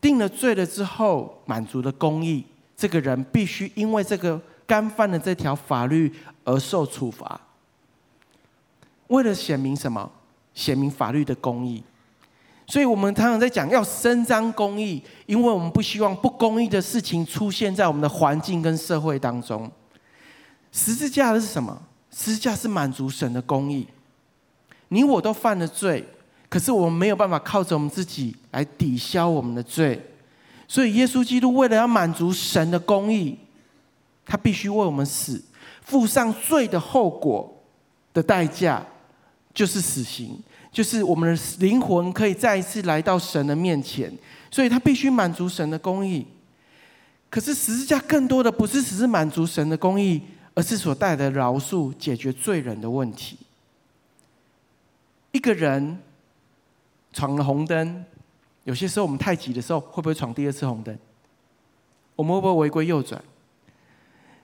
[0.00, 2.44] 定了罪了之后，满足了公义，
[2.76, 6.12] 这个人必须因为这个干犯了这条法律
[6.44, 7.40] 而受处罚。
[9.08, 10.10] 为了显明什么？
[10.54, 11.82] 显明法律的公义。
[12.66, 19.70] 所以我们常常在讲要伸张公义，因为我们不希望不公义的事情出现在我们的环境跟社会当中。
[20.72, 21.80] 十字架的是什么？
[22.10, 23.86] 十字架是满足神的公义。
[24.88, 26.04] 你我都犯了罪，
[26.48, 30.00] 可是我们没有办法靠着我们自己来抵消我们的罪。
[30.68, 33.38] 所以耶稣基督为了要满足神的公义，
[34.24, 35.42] 他必须为我们死，
[35.82, 37.62] 付上罪的后果
[38.12, 38.84] 的代价，
[39.54, 40.38] 就是死刑。
[40.72, 44.12] 就是我们的灵魂可以再一次来到神的面前，
[44.50, 46.26] 所以他必须满足神的公义。
[47.30, 50.20] 可是十字架更多的不是只是满足神的公义，
[50.52, 53.38] 而是所带来的饶恕，解决罪人的问题。
[55.36, 55.98] 一个人
[57.12, 58.02] 闯了红灯，
[58.64, 60.98] 有些时候我们太急的时候，会不会闯第二次红灯？
[62.14, 63.22] 我们会不会违规右转？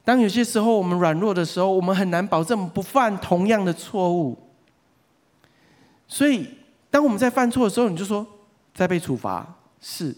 [0.05, 4.37] 当有些时候我们软弱的时候，我们很难保证不犯同样的错误。
[6.07, 6.47] 所以，
[6.91, 8.27] 当我们在犯错的时候，你就说
[8.75, 9.51] 在被处罚
[9.81, 10.15] 是，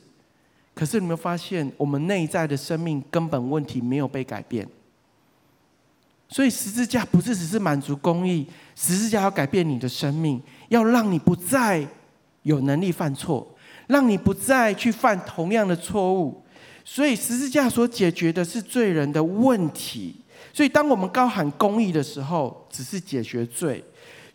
[0.75, 4.69] 可是你有没有发现，我们内在的生命根本问题没有被改变？
[6.27, 10.43] 所以十字架不是只是满足公义，十字架要改变你的生命，
[10.75, 11.87] 要让你不再
[12.43, 13.47] 有能力犯错，
[13.87, 16.43] 让你不再去犯同样的错误。
[16.85, 20.17] 所以十字架所解决的是罪人的问题。
[20.53, 23.83] 所以当我们高喊公义的时候，只是解决罪。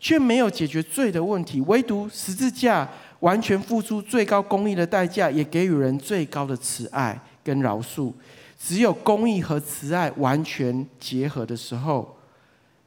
[0.02, 8.10] 却没有解决罪的问题，唯独十字架完全付出最高公义的代价，也给予人最高的慈爱跟饶恕。
[8.58, 12.16] 只有公义和慈爱完全结合的时候，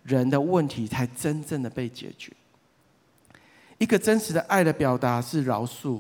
[0.02, 2.34] 人的问题才真正的被解决。
[3.84, 6.00] 一个真实的爱的表达是饶恕，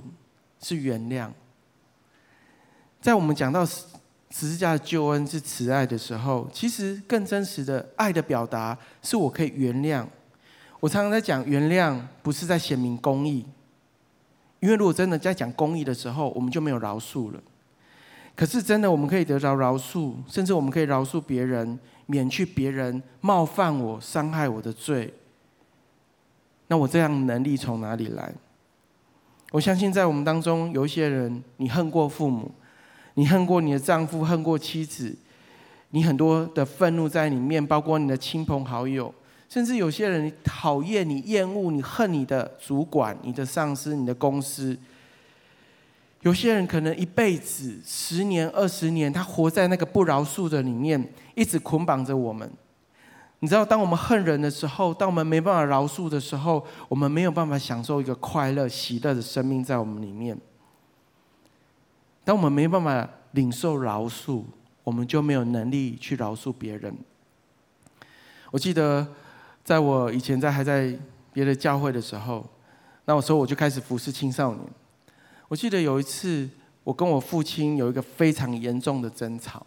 [0.62, 1.30] 是原谅。
[3.02, 3.84] 在我们讲到十
[4.30, 10.06] 字架的救恩是慈爱的时候，其实更真实的爱的表达是我可以原谅。
[10.80, 13.46] 我常常在讲原谅，不是在显明公义，
[14.62, 17.44] 因为如果真的在讲公义的时候，我们就没有饶恕了。
[18.34, 25.14] 可是真的，我们可以得到饶恕，甚至我们可以饶恕别人，免去别人冒犯我、伤害我的罪。
[26.74, 28.34] 那我这样的能力从哪里来？
[29.52, 32.52] 我相信在我们当中有一些人，你恨过父母，
[33.14, 35.16] 你恨过你的丈夫，恨过妻子，
[35.92, 39.14] 你很多的愤怒在里面，包括你的亲朋好友，
[39.48, 44.76] 甚至有些人讨厌你、厌恶你、恨你的主管、你的上司、你的公司。
[46.22, 52.52] 有些人可能一辈子、十年、二十年，他活在那个不饶恕的里面，一直捆绑着我们。
[53.44, 60.40] 你知道，当我们恨人的时候，当我们没办法饶恕的时候，我们没有办法享受一个快乐、喜乐的生命在我们里面。
[62.24, 64.44] 当我们没办法领受饶恕，
[64.86, 66.96] 我们就没有能力去饶恕别人。
[68.50, 69.06] 我记得，
[69.62, 70.98] 在我以前在还在
[71.34, 72.50] 别的教会的时候，
[73.04, 74.66] 那时候我就开始服侍青少年。
[75.50, 76.50] 我记得有一次，
[76.86, 79.66] 我跟我父亲有一个非常严重的争吵，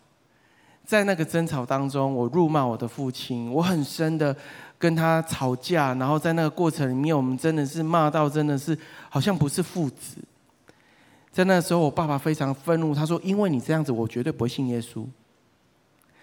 [0.87, 4.35] 在那个争吵当中，我辱骂我的父亲，我很深的
[4.79, 8.79] 跟他吵架，然后在那个过程里面，我们真的是骂到真的是
[9.11, 10.19] 好像不是父子。
[11.33, 15.05] 在那时候，我爸爸非常愤怒，他说：“因为你这样子，我绝对不会信耶稣。”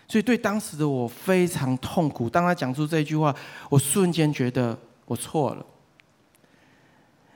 [0.07, 2.29] 所以对当时的我非常痛苦。
[2.29, 3.35] 当他讲出这句话，
[3.69, 5.65] 我瞬间觉得我错了。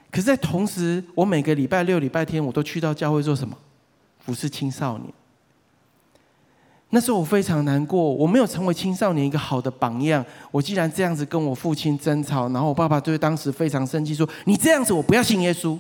[0.10, 3.56] 可是，在同时，我每个礼拜六、礼拜天，我都去到教会做什么？
[4.20, 5.14] 服侍青少年。
[6.90, 10.26] 那时候我非常难过，我没有成为青少年一个好的榜样。
[10.52, 15.78] 我既然这样子跟我父亲争吵，然后我爸爸对当时非常生气，说：“你这样子，我不要信耶稣，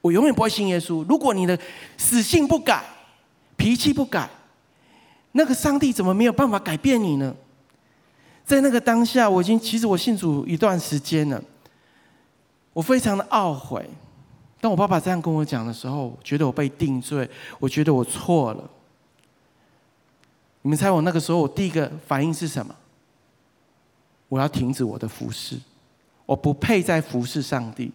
[0.00, 1.04] 我永远不会信耶稣。
[1.08, 1.56] 如果你的
[1.96, 2.82] 死性不改，
[3.56, 4.28] 脾气不改，
[5.32, 7.32] 那个上帝怎么没有办法改变你呢？”
[8.44, 11.40] 在那个当下，我已经其实我信主一段时间了。
[12.72, 13.88] 我非常的懊悔，
[14.60, 17.28] 当我爸爸这样跟我讲的时候，觉得我被定罪，
[17.58, 18.70] 我觉得我错了。
[20.62, 22.74] 你们猜我那个时候我第一个反应是什么？
[24.28, 25.58] 我要停止我的服侍，
[26.26, 27.92] 我不配再服侍上帝，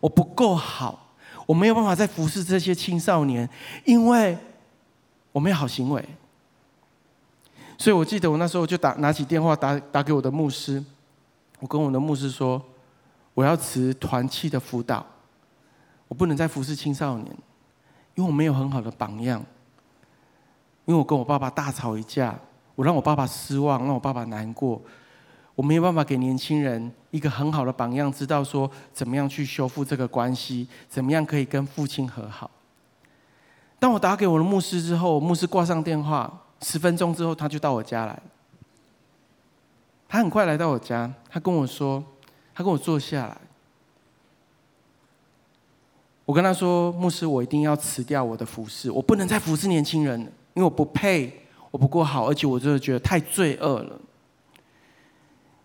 [0.00, 1.14] 我不够好，
[1.46, 3.48] 我没有办法再服侍这些青少年，
[3.84, 4.36] 因为
[5.32, 6.04] 我没有好行为。
[7.76, 10.82] 所以我记得我那时候就打拿起电话打打给我的牧师，
[11.60, 12.62] 我跟我的牧师说。
[13.34, 15.04] 我要辞团契的辅导，
[16.06, 17.36] 我不能再服侍青少年，
[18.14, 19.44] 因为我没有很好的榜样。
[20.84, 22.38] 因为我跟我爸爸大吵一架，
[22.74, 24.80] 我让我爸爸失望，让我爸爸难过。
[25.54, 32.50] 我没有办法给年轻人一个很好的榜样，知道说怎么样去修复这个关系，怎么样可以跟父亲和好。
[33.78, 38.22] 当我打给我的牧师之后，牧师挂上电话，十分钟之后他就到我家来。
[40.08, 42.02] 他很快来到我家，他跟我说。
[42.56, 43.36] 他跟我坐下来，
[46.24, 51.32] 我跟他说：“牧师，我一定要辞掉我的服侍，我不能再服侍年轻人了，因为我不配，
[51.70, 54.00] 我不够好，而且我真的觉得太罪恶了。”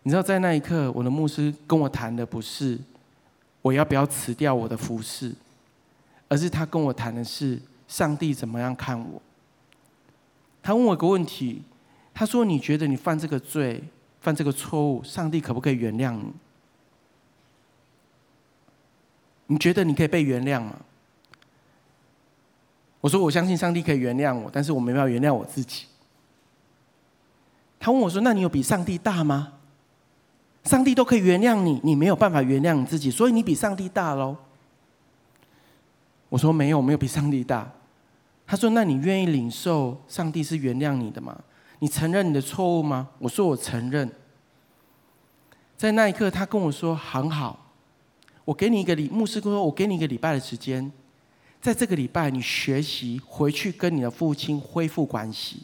[0.04, 2.80] 你知道，在那一刻，我的牧师跟我谈的不是
[3.62, 5.34] 我要不要辞掉我的服侍，
[6.28, 9.22] 而是他跟我谈的是上帝怎么样看我。
[10.64, 11.62] 他问我一个问题，
[12.14, 13.84] 他说：“你觉得你犯这个罪、
[14.22, 16.32] 犯这个错误，上帝可不可以原谅你？”
[19.48, 20.80] 你觉得你可以被原谅吗？
[23.02, 25.86] 我说我相信上帝可以原谅我，但是我没办法原谅我自己。
[27.80, 29.54] 他问我说：“那你有比上帝大吗？”
[30.66, 34.36] 上帝都可以原谅你，你没有办法原谅你自己，所以你比上帝大喽。
[36.28, 37.72] 我说没有，没有比上帝大。
[38.46, 41.40] 他说：“那你愿意领受上帝是原谅你的吗？
[41.80, 44.12] 你承认你的错误吗？”我说：“我承认。”
[45.78, 47.72] 在那一刻，他跟我说：“很好。”
[48.44, 50.92] 我给你一个礼，牧师说：“我给你一个礼拜的时间，
[51.62, 55.64] 在这个礼拜，你学习回去跟你的父亲恢复关系，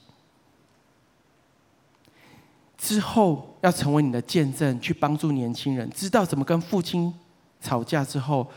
[2.77, 7.13] 之后要成为你的见证，去帮助年轻人知道怎么跟父亲
[7.61, 8.49] 吵架之后，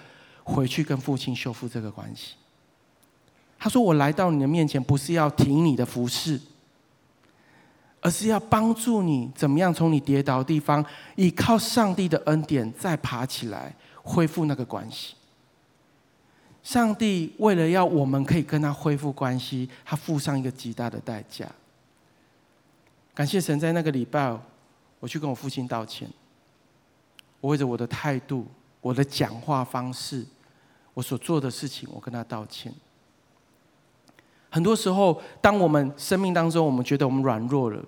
[0.43, 2.35] 回去跟父亲修复这个关系。”
[3.59, 6.41] 他说：“我来到你的面前，不是要停你的服侍，
[8.01, 10.85] 而是要帮助你怎么样从你跌倒的地方，
[11.17, 13.75] 依靠上帝的恩典再爬起来。”
[14.09, 15.15] 恢复那个关系，
[16.69, 21.51] 上帝为了要我们可以跟他恢复关系，他付上一个极大的代价。
[23.15, 24.39] 感谢神，在那个礼拜，
[25.01, 26.07] 我去跟我父亲道歉。
[27.41, 28.47] 我为着我的态度、
[28.83, 30.23] 我的讲话方式、
[30.93, 32.71] 我所做的事情，我跟他道歉。
[34.51, 37.83] 很多时候，当我们生命当中，我们觉得我们软弱了，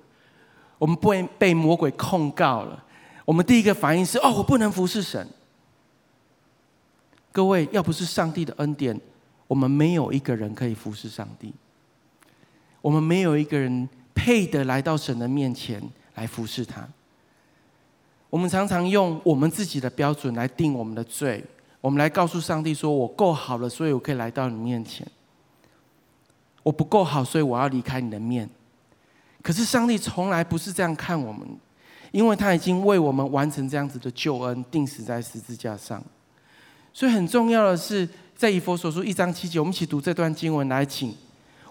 [0.78, 2.82] 我们被被魔鬼控告了，
[3.26, 5.28] 我们第一个反应是：哦，我不能服侍神。
[7.32, 8.98] 各位，要不是上帝的恩典，
[9.46, 11.52] 我们没有一个人可以服侍上帝。
[12.82, 15.82] 我们没有一个人配得来到神的面前
[16.14, 16.88] 来服侍他。
[18.28, 21.44] 我们常常用我们自己的标准来定我们的罪，
[21.80, 25.06] 我们来告诉上帝说：“我够好了，所以我可以来到你面前。
[26.62, 28.48] 我不够好，所以我要离开你的面。”
[29.42, 31.46] 可是上帝从来不是这样看我们，
[32.12, 36.02] 因为他已经为我们完成这样子的救恩，钉死在十字架上。
[36.92, 41.14] 所以很重要的是，在以佛所书一章七节，我们一起读这段经文来，请。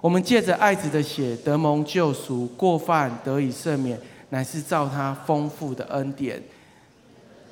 [0.01, 3.99] 我们借着爱子的血得蒙救赎，过犯得以赦免，
[4.29, 6.41] 乃是照他丰富的恩典。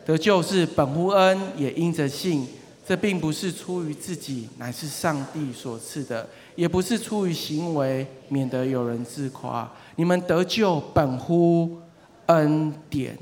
[0.05, 2.47] 得救是本乎恩，也因着信。
[2.87, 9.69] 这并不是出于自己，乃是上帝所赐的；也不是出于行为，免得有人自夸。
[9.97, 11.81] 你们得救本乎
[12.27, 13.17] 恩典，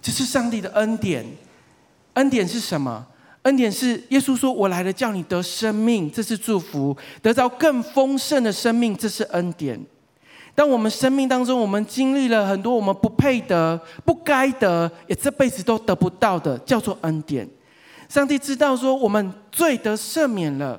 [0.00, 1.26] 这是上帝的恩典。
[2.14, 3.04] 恩典是什么？
[3.48, 9.80] 恩典是耶稣说：“我来了，叫你得生命，这是祝福；得到更丰盛的生命，这是恩典。”
[10.54, 17.48] 当我们生命当中，我们经历了很多我们不配得、不该得，也这辈子都得不到的，叫做恩典。
[18.06, 20.78] 上帝知道说，我们罪得赦免了，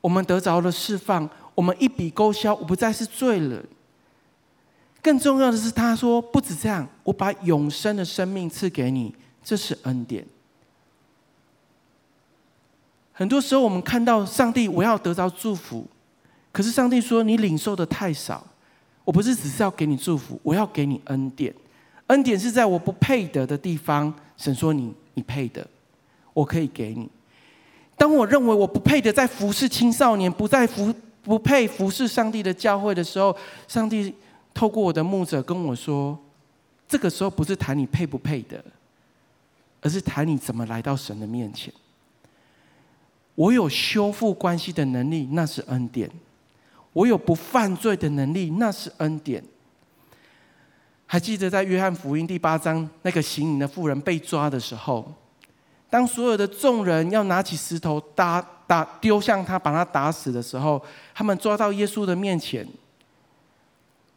[0.00, 3.62] 我们得着了释放，我们一笔勾销，我不再是罪人。
[5.02, 10.24] 更重要的是，他说：“不止这样，我把永生的生命赐给你，这是恩典。”
[13.18, 15.84] 很多时候，我们看到上帝，我要得着祝福，
[16.52, 18.46] 可是上帝说：“你领受的太少。”
[19.04, 21.52] 我不是只是要给你祝福，我要给你恩典。
[22.06, 25.66] 恩典是在我不配得的地方，神说你你配得，
[26.32, 27.10] 我可以给你。
[27.96, 30.94] 当我认为我不配得在服侍青少年，不再服
[31.24, 34.14] 不配服侍上帝的教会的时候，上帝
[34.54, 36.16] 透过我的牧者跟我说
[36.86, 38.64] ：“这个时候不是谈你配不配得，
[39.80, 41.74] 而是谈你怎么来到神的面前。”
[43.38, 46.10] 我有修复关系的能力，那是恩典；
[46.92, 49.40] 我有不犯罪的能力，那是恩典。
[51.06, 55.14] 还记得在约翰福音第八章，那个行淫的妇人被抓的时候，
[55.88, 60.82] 当所有的众人要拿起石头打打丢向他，把他打死的时候，
[61.14, 62.66] 他们抓到耶稣的面前，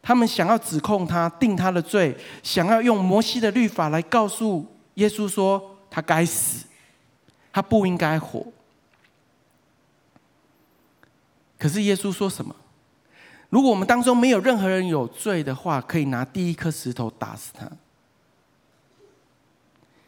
[0.02, 6.66] 他们想要指控他，定他的罪，想要用摩西的律法来告诉耶稣说他该死，
[7.52, 8.44] 他不应该活。
[11.62, 12.52] 可是耶稣说什么？
[13.48, 17.70] 如果我们当中没有任何人有罪的话，可以拿第一颗石头打死他。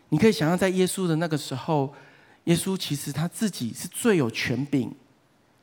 [0.09, 1.95] 你可以想象，在耶稣的那个时候，
[2.45, 4.93] 耶稣其实他自己是最有权柄、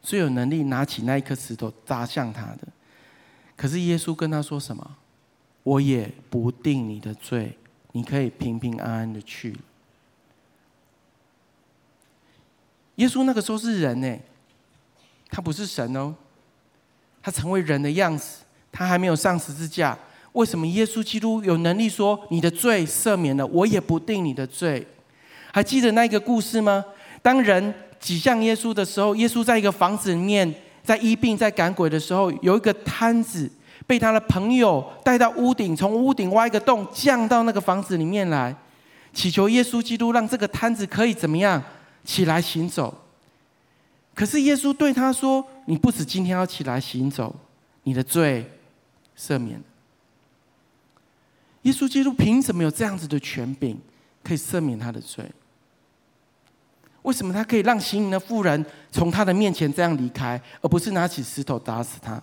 [0.02, 2.60] 最有能力拿起那一颗石头砸向他的。
[3.58, 4.96] 可是耶稣跟他说什么？
[5.64, 7.58] 我也不定你的罪，
[7.92, 9.58] 你可以平平安安的去。
[12.96, 14.18] 耶稣那个时候是人呢。
[15.32, 16.13] 他不是神哦，
[17.23, 19.97] 他成为人的样子，他还没有上十字架。
[20.34, 24.86] 为什么耶稣基督有能力说：“你的罪赦免了，我也不定你的罪？”
[25.51, 26.84] 还记得那个故事吗？
[27.21, 30.53] 当人挤向耶稣的时候，耶稣在一个房子里面，
[30.84, 33.49] 在医病、在赶鬼的时候，有一个瘫子
[33.86, 38.55] 被他的朋友带到屋顶，从屋顶挖一个洞，降到那个房子里面来，
[39.13, 41.61] 祈求耶稣基督让这个瘫子可以怎么样
[42.05, 42.93] 起来行走。
[44.14, 47.34] 可是耶稣对他说：“你不止今天要起来行走，
[47.84, 48.45] 你的罪
[49.18, 49.62] 赦免。”
[51.64, 53.78] 耶稣基督凭什么有这样子的权柄，
[54.24, 55.24] 可以赦免他的罪？
[57.03, 62.22] 为什么他可以让行淫的妇人从他的面前这样离开，而不是拿起石头打死他？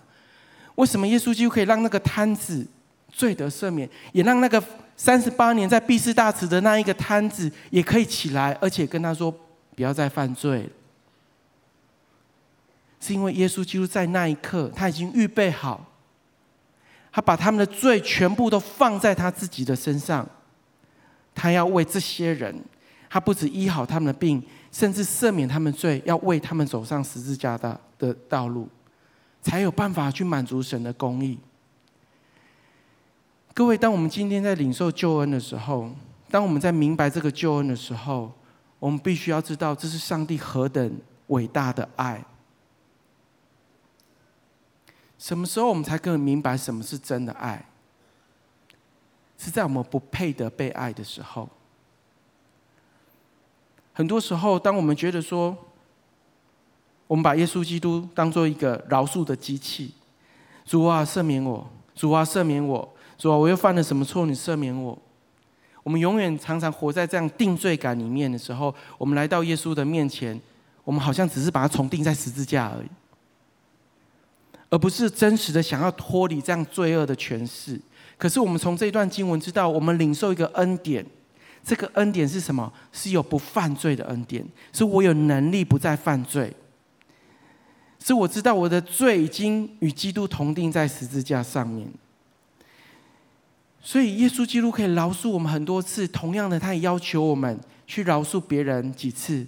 [0.75, 2.65] 为什么耶稣基督可以让那个瘫子
[3.11, 4.63] 罪得赦免，也让那个
[4.95, 9.29] 三十八年在毕士大池的那一个瘫子也可以起来，而且跟他说
[9.75, 10.69] ：“不要再犯罪。”
[12.99, 15.85] 是因为耶稣基督在那一刻，他已经预备好，
[17.11, 20.27] 他把他们的罪全部都放在他自己的身上，
[21.33, 22.53] 他要为这些人，
[23.09, 28.67] 他不止医好他们的病，甚至赦免他们罪，要为他们走上十字架的的道路，
[29.41, 31.39] 才有办法去满足神的公义。
[33.53, 35.89] 各位，当我们今天在领受救恩的时候，
[36.29, 38.31] 当我们在明白这个救恩的时候，
[38.77, 42.23] 我们必须要知道，这是上帝何等伟大的爱。
[45.19, 47.63] 什么时候我们才更明白什么是真的爱？
[49.37, 51.47] 是在我们不配得被爱的时候。
[53.93, 55.55] 很多时候，当我们觉得说，
[57.05, 59.93] 我们把耶稣基督当做一个饶恕的机器，
[60.65, 64.25] 主啊，赦免我，主啊，赦免我，主啊，我又犯了什么错？
[64.25, 64.97] 你赦免我。
[65.83, 70.39] 我们永远常常活在这样定罪感里面的时候，我们来到耶稣的面前，
[70.83, 72.89] 我们好像只是把它重定在十字架而已，
[74.69, 77.79] 而不是真实的想要脱离这样罪恶的权势。
[78.17, 81.05] 可是我们从这一段经文知道，我们领受一个恩典，
[81.63, 82.71] 这个恩典是什么？
[82.91, 86.53] 是有不犯罪的恩典，是我有能力不再犯罪，
[88.03, 91.87] 是我知道我的罪已经与基督同钉在十字架上面。
[93.81, 96.05] 所以，耶稣基督可以饶恕我们很多次。
[96.09, 97.57] 同样的，他也要求我们
[97.87, 99.47] 去饶恕别人几次。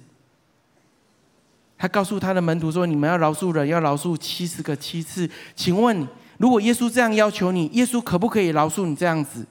[1.81, 5.27] 他告诉他的门徒说：“你们要饶恕人，要饶恕七十个七次。”
[5.57, 6.07] 请问，
[6.37, 9.47] 如果耶稣这样要求你，耶稣可不可以饶恕你这样子？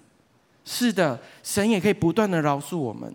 [0.64, 3.12] 是的，神也可以不断的饶恕我们。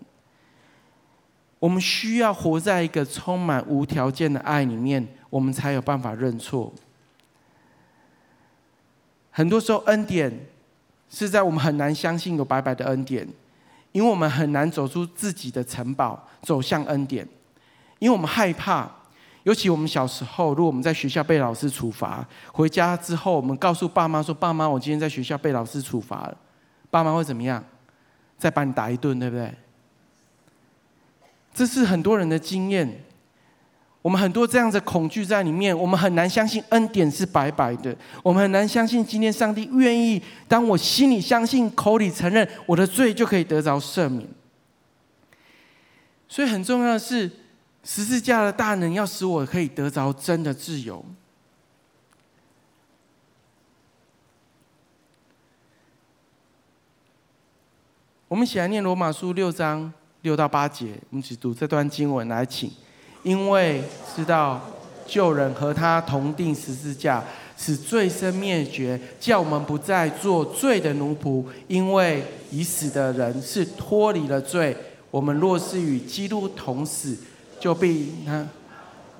[1.58, 6.70] 我们需要活在一个充满无条件的爱里面，我们才有办法认错。
[9.30, 10.46] 很多时候，恩典。
[11.08, 13.26] 是在我们很难相信有白白的恩典，
[13.92, 17.26] 因为我们很难走出自己的城堡，走向恩典，
[18.00, 18.90] 因为我们害怕。
[19.46, 26.36] 尤其我们小时候，如果我们在学校被老师处罚，回家之后，我们告诉爸妈说：“爸妈，我今天在学校被老师处罚了。”
[26.90, 27.64] 爸妈会怎么样？
[28.36, 29.54] 再把你打一顿，对不对？
[31.54, 33.04] 这是很多人的经验。
[34.02, 37.96] 我们很多这样的恐惧在里面，我们很难相信恩典是白白的。
[38.24, 44.26] 我们很难相信今天上帝愿意，当我心里相信、口里承认我的罪，就可以得着赦免。
[46.26, 47.30] 所以很重要的是，
[47.88, 51.04] 十字架的大能要使我可以得着真的自由。
[58.26, 59.90] 我们一起来念罗马书六章
[60.22, 62.68] 六到八节，我们一起读这段经文来，请。
[63.22, 63.84] 因为
[64.16, 64.60] 知道
[65.06, 67.22] 旧人和他同钉十字架，
[67.56, 71.44] 使罪身灭绝，叫我们不再做罪的奴仆。
[71.68, 74.76] 因为已死的人是脱离了罪。
[75.12, 77.16] 我们若是与基督同死，
[77.58, 78.46] 就必他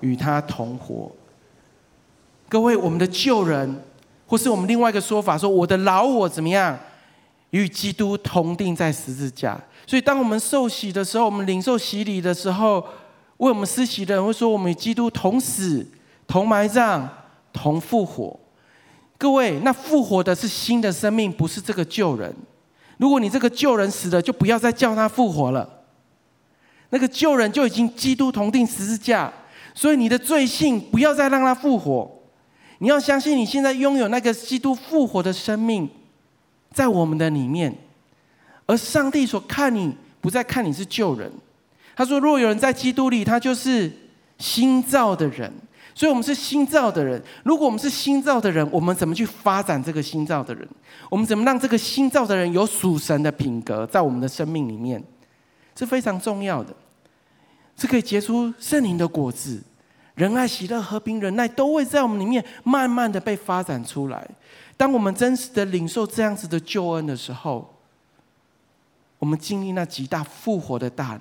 [0.00, 1.10] 与他同活。
[2.48, 3.82] 各位，我们的旧人，
[4.26, 6.78] 或是我们另外一个说法说，我的老我怎么样，
[7.50, 9.60] 与基督同钉在十字架。
[9.86, 12.84] 所以，当我们受洗的时候，我们领受洗礼的时候。
[13.38, 15.86] 为我们施洗的人会说：“我们与基督同死、
[16.26, 17.06] 同埋葬、
[17.52, 18.34] 同复活。”
[19.18, 22.34] 各位，那复活的是新的生命，不是这个旧人。
[22.96, 25.68] 如果你这个旧人死了，就不要再叫他复活了。
[26.90, 29.32] 那个旧人就已经基督同钉十字架，
[29.74, 32.10] 所以你的罪性不要再让他复活。
[32.78, 35.88] 你要相信，你现在拥有那个基督复活的生命，
[36.72, 37.74] 在我们的里面。
[38.66, 41.30] 而上帝所看你，不再看你是旧人。
[41.94, 43.90] 他说：“若有人在基督里，他就是
[44.38, 45.50] 新造的人。
[45.94, 47.22] 所以，我们是新造的人。
[47.42, 50.68] 如果我们是新造的人，我们怎么去发展这个新造的人？
[51.08, 55.02] 我们怎么让这个新造的人有属神的品格在我们的生命里面？
[55.76, 56.74] 是非常重要的，
[57.76, 59.62] 是可以结出圣灵的果子，
[60.14, 64.26] 仁爱、喜乐、和平、忍耐，都会在我们里面慢慢的被发展出来。
[64.76, 67.74] 当我们真实的领受这样子的救恩的时候，
[69.18, 71.20] 我们经历那极大复活的大能。”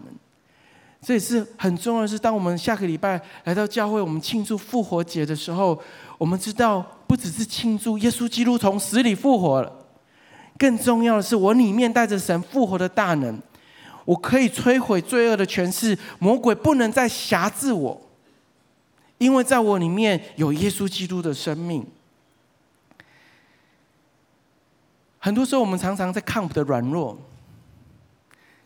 [1.01, 5.79] 这也是很重要的是，当我们下个礼拜来到教会，我们庆祝复活节的时候，
[6.17, 9.71] 我们知道不只是庆祝耶稣基督从死里复活了，
[10.57, 13.39] 更重要的是，我里面带着神复活的大能，
[14.05, 18.01] 我可以摧毁罪恶的权势，魔鬼不能再辖制我，
[19.17, 21.85] 因为在我里面有耶稣基督的生命。
[25.17, 27.17] 很多时候，我们常常在看我们的软弱。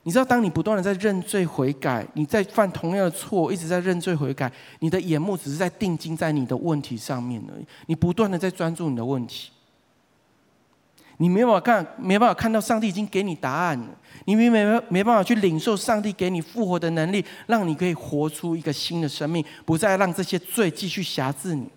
[0.04, 7.66] 你知道，当你不断的在认罪悔改，你在犯同样的错，一直在认罪悔改，你的眼目只是在定睛在你的问题上面而已。
[7.86, 9.52] 你不断的在专注你的问题，
[11.22, 13.88] 你没办法看，没办法看到上帝已经给你答案了。
[14.26, 21.70] 你没没没办法去领受上帝给你复活的能力，让你可以活出一个新的生命，不再让这些罪继续辖制你。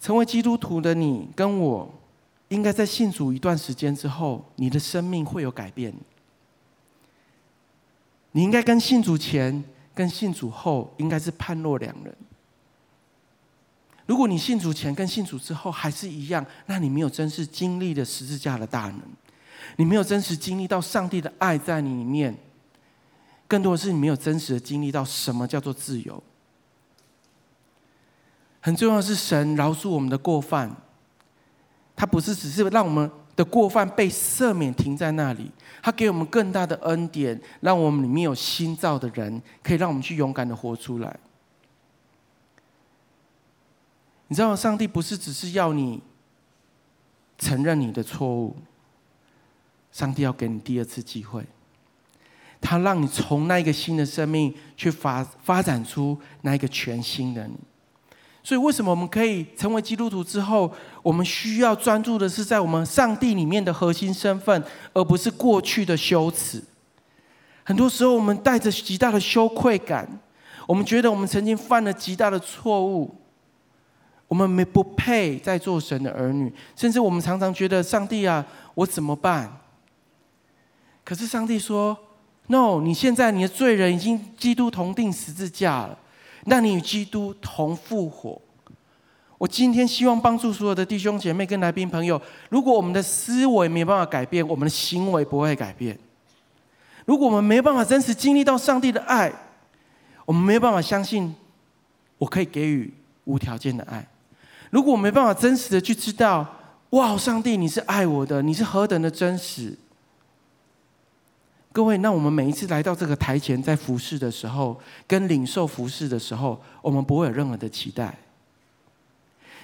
[0.00, 1.94] 成为基督徒的你跟我。
[2.48, 5.92] 应该在信主一段时间之后，你的生命会有改变。
[8.32, 9.64] 你应该跟信主前、
[9.94, 12.14] 跟信主后应该是判若两人。
[14.06, 19.00] 如果你信主前跟信主之后还是一样，那你没有真实经历的十字架的大能，
[19.76, 22.36] 你没有真实经历到上帝的爱在你里面。
[23.46, 26.22] 更多的是你没有真实的经历到什么叫做自由。
[28.60, 30.74] 很重要的是，神饶恕我们的过犯。
[31.94, 35.50] 他不是只是让我们的过犯被赦免，停在那里。
[35.82, 41.16] 他给我们更大的恩典，让我们里面有新造的人，可以让我们去勇敢的活出来。
[44.34, 46.02] 你知道，上帝不是只是要你
[47.38, 48.56] 承认你的错误，
[49.92, 51.46] 上帝要给你第二次机会，
[52.60, 57.54] 他让你从那一个新的生命去发发展出那一个全新的你。
[58.42, 64.64] 所以，为什么我们可以成为基督徒之后，我们需要专注的是在我们上帝里面的核心身份，
[64.94, 66.60] 而不是过去的羞耻。
[67.62, 70.18] 很多时候，我们带着极大的羞愧感，
[70.66, 73.14] 我们觉得我们曾经犯了极大的错误，
[74.28, 78.44] 我们没不配再做神的儿女，甚至我们常常觉得上帝啊，
[78.74, 79.50] 我怎么办？
[81.04, 81.96] 可是上帝说
[82.48, 85.98] ：“No，你现在你的罪人已经基督同钉十字架了。”
[86.46, 88.38] 让你与基督同复活。
[89.38, 92.20] 我今天希望帮助所有的弟兄姐妹跟来宾朋友，
[92.50, 95.98] 如果我们的思维没办法改变，我们的行为不会改变。
[97.06, 99.32] 如果我们没办法真实经历到上帝的爱，
[100.26, 101.34] 我们没有办法相信
[102.18, 102.92] 我可以给予
[103.24, 104.06] 无条件的爱。
[104.74, 106.44] 如果我没办法真实的去知道，
[106.90, 109.72] 哇，上帝你是爱我的，你是何等的真实。
[111.70, 118.18] 各位，那我们每一次来到这个台前，在服侍的时候，跟领受服侍的时候，我们不会有任何的期待。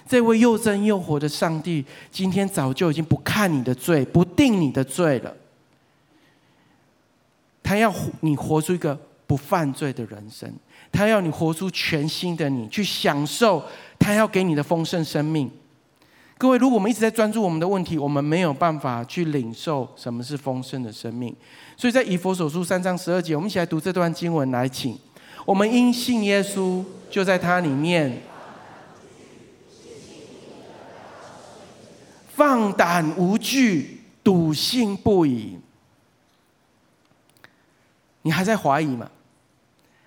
[0.09, 5.35] 这位又真又活的上帝，今天早就已经不看你的罪，不定你的罪了。
[7.65, 8.97] 他要你活出一个
[9.27, 10.49] 不犯罪的人生，
[10.93, 13.65] 他要你活出全新的你，去享受
[14.01, 15.49] 他要给你的丰盛生命。
[16.37, 21.37] 各位，如果我们一直在专注我们的问题，我们没有办法去领受什么是丰盛的生命。
[21.77, 24.99] 所以在以弗所书三章十二节，我们一起来读这段经文来，请
[25.45, 28.23] 我们因信耶稣，就在他里面
[32.29, 35.59] 放胆无惧，笃信不疑。
[38.23, 39.11] 你还在怀疑吗？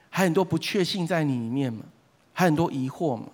[0.10, 1.86] 还很多不确信在你里面吗？
[2.34, 3.28] 还很多疑惑吗？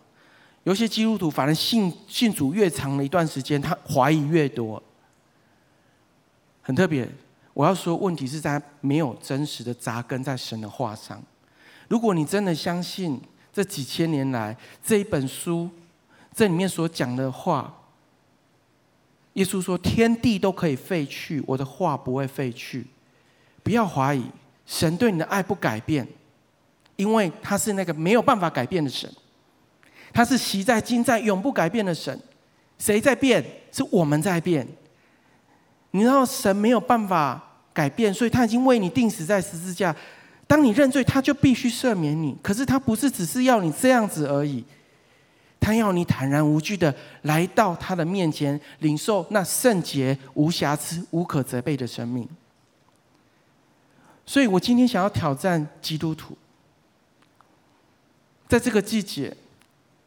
[0.63, 4.81] 有些基督徒，反而信信主越长的一段时间，他怀疑越多。
[6.61, 7.07] 很特别，
[7.53, 11.21] 我要说，问题是在没有真实的扎根在神的话上。
[11.87, 13.19] 如果你真的相信
[13.51, 15.67] 这几千年来这一本书
[16.35, 17.73] 这里面所讲的话，
[19.33, 22.85] 耶稣说：“天地都可以废去，我的话不会废去。”
[23.63, 24.23] 不要怀疑，
[24.65, 26.07] 神对你的爱不改变，
[26.95, 29.11] 因为他是那个没有办法改变的神。
[30.11, 32.19] 他是昔在、今在、永不改变的神，
[32.77, 33.43] 谁在变？
[33.71, 34.67] 是我们在变。
[35.91, 37.41] 你知道神没有办法
[37.73, 39.95] 改变，所以他已经为你钉死在十字架。
[40.47, 42.35] 当你认罪，他就必须赦免你。
[42.41, 44.65] 可是他不是只是要你这样子而已，
[45.59, 52.27] 他要你坦然无惧的来到他的面前，领受那圣洁、无瑕疵、无可责备的生命。
[54.25, 56.35] 所以我今天想要挑战基督徒，
[58.47, 59.35] 在这个季节。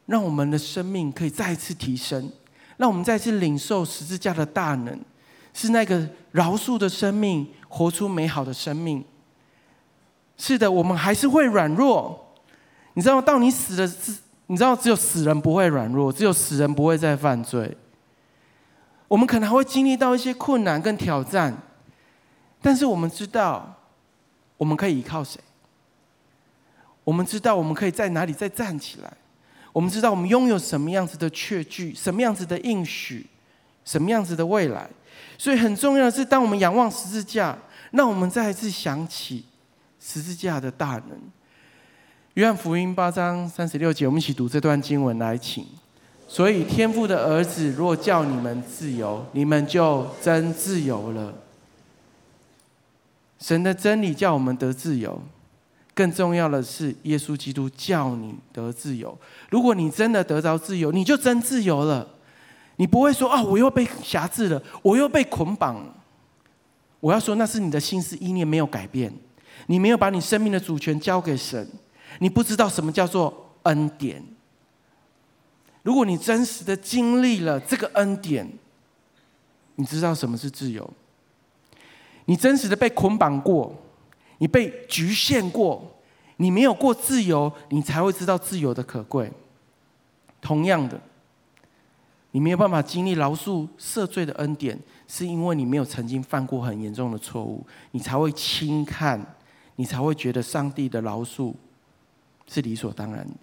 [0.05, 2.31] 让我们的生命可以再次提升，
[2.77, 4.99] 让我们再次领受十字架的大能，
[5.53, 9.03] 是那个饶恕的生命，活出美好的生命。
[10.37, 12.33] 是的，我们还是会软弱。
[12.95, 13.85] 你知道，到你死的，
[14.47, 17.77] 你知道，只有死人不会软弱，只有死人不会再犯罪。
[19.07, 21.55] 我们可能还会经历到一些困难跟挑战，
[22.61, 23.75] 但是我们知道，
[24.57, 25.39] 我们可以依靠谁？
[27.03, 29.13] 我们知道，我们可以在哪里再站起来？
[29.73, 33.25] 我们知道我们拥有什么样子的确据，什么样子的应许，
[33.83, 34.87] 什么样子的未来。
[35.37, 37.57] 所以很重要的是，当我们仰望十字架，
[37.91, 39.43] 让我们再一次想起
[39.99, 41.19] 十字架的大能。
[42.35, 45.65] 约翰福音八章三十六节，我们一起读这段经文来，请。
[46.27, 51.33] 所以天父的儿子若叫你们自由，你们就真自由了。
[53.39, 55.21] 神的真理叫我们得自由。
[55.95, 59.15] 更重要的是，耶稣基督叫你得自由。
[59.49, 62.07] 如果你真的得着自由，你就真自由了。
[62.77, 65.93] 你不会说：“啊，我又被辖制了，我又被捆绑。”
[66.99, 69.13] 我要说，那是你的心思意念没有改变，
[69.67, 71.69] 你没有把你生命的主权交给神，
[72.19, 74.23] 你不知道什么叫做恩典。
[75.83, 78.51] 如果你真实的经历了这个恩典，
[79.75, 80.89] 你知道什么是自由。
[82.25, 83.75] 你真实的被捆绑过。
[84.43, 85.81] 你被局限过，
[86.35, 89.31] 你没有过自由，你才会知道自由的可贵。
[90.41, 90.99] 同样的，
[92.31, 94.77] 你没有办法经历饶恕赦罪的恩典，
[95.07, 99.37] 是因为你没有曾经犯过很严重的错误，你才会轻看，
[99.77, 101.53] 你才会觉得上帝的饶恕
[102.45, 103.33] 是理所当然的。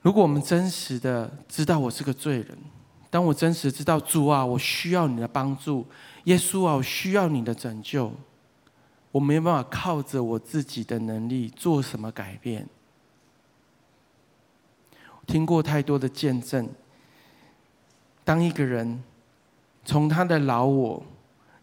[0.00, 2.56] 如果我们真实的知道我是个罪人，
[3.10, 5.84] 当我真实知道主啊，我需要你的帮助，
[6.24, 8.10] 耶稣啊，我需要你的拯救，
[9.10, 12.66] 我没办法靠着我自己的能力做什么改变。
[15.26, 16.68] 听过太多的见证，
[18.24, 19.02] 当一个人
[19.84, 21.02] 从他的老我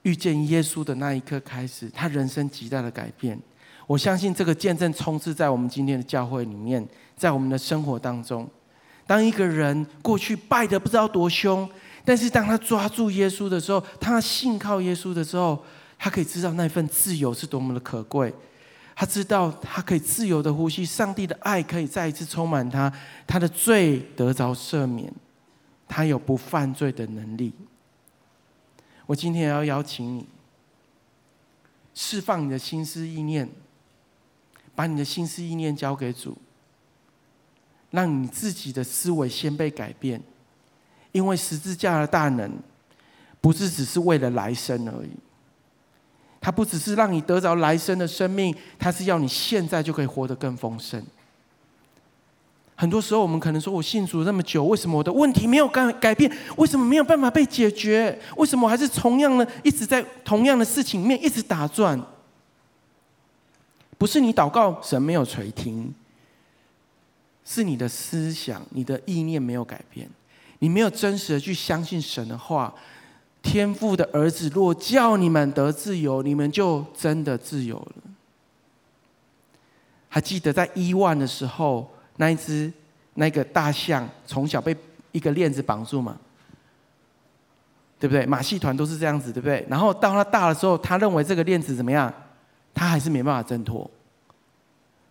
[0.04, 3.40] 遇见耶稣的那一刻开始，他人生极大的改变。
[3.88, 8.48] 我相信这个见证充斥在我们今天的教会里面，在我们的生活当中。
[9.08, 11.70] 当一个人过去败得不知道多凶，
[12.04, 15.64] 但是当他抓住耶稣的时候，他信靠耶稣的时候，
[16.06, 18.32] 他可以知道那份自由是多么的可贵。
[18.96, 22.94] 他知道他可以自由的呼吸，上帝的爱可以再一次充满他，
[23.26, 25.12] 他的罪得着赦免，
[25.88, 27.52] 他有不犯罪的能力。
[29.08, 30.28] 我今天要邀请你，
[31.96, 33.50] 释放你的心思意念，
[34.76, 36.38] 把你的心思意念交给主。
[37.90, 40.22] 让你自己的思维先被改变，
[41.12, 42.52] 因为十字架的大能，
[43.42, 45.10] 不是只是为了来生而已。
[46.46, 51.04] 它不只是让你得着来生的生命，它是要你现在就可以活得更丰盛。
[52.76, 56.32] 很多时候，我们可能说：“我信主那么久，为什么我的问题没有改改变？
[56.58, 58.16] 为什么没有办法被解决？
[58.38, 62.00] 为什么我还是同样的一直在同样的事情里面一直打转？”
[63.98, 65.92] 不是你祷告神没有垂听。
[67.44, 70.08] 是你的思想、你的意念没有改变，
[70.60, 72.72] 你没有真实的去相信神的话。
[73.46, 78.12] 天父的儿子若叫你们得自由，你们就真的自由了。
[80.10, 81.88] 还记得在伊万的时候，
[82.18, 82.74] 那一只
[83.14, 84.76] 那个大象从小被
[85.12, 86.18] 一个链子绑住嘛？
[88.00, 88.26] 对不对？
[88.26, 89.64] 马戏团都是这样子，对不对？
[89.70, 92.12] 然后到他大的时候，他认为这个链子怎么样？
[92.74, 93.90] 他还是没办法挣脱，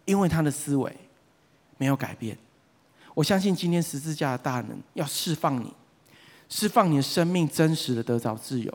[0.04, 0.94] 因为他的思维。
[1.76, 2.38] 没有改变，
[3.14, 5.74] 我相信今天十字架的大能要释放你，
[6.56, 8.72] 释放你的生命，真实的得着自由，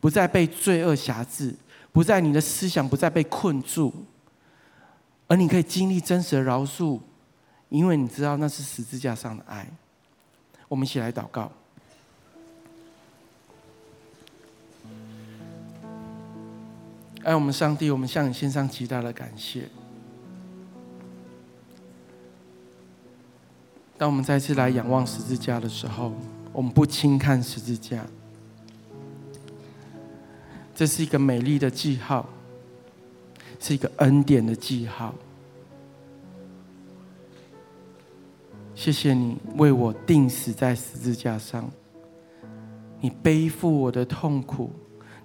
[0.00, 1.54] 不再被罪恶辖制，
[1.92, 3.94] 不再你的思想不再被困住，
[5.28, 6.98] 而你可以经历真实的饶恕，
[7.68, 9.64] 因为你知道那是十字架上的爱。
[10.66, 11.52] 我们一起来祷告，
[17.22, 19.68] 爱我们上帝，我们向你献上极大的感谢。
[23.96, 26.12] 当我们再次来仰望十字架的时候，
[26.52, 28.04] 我们不轻看十字架。
[30.74, 32.28] 这是一个美丽的记号，
[33.58, 35.14] 是一个恩典的记号。
[38.74, 41.70] 谢谢你为我钉死在十字架上，
[43.00, 44.70] 你背负我的痛苦，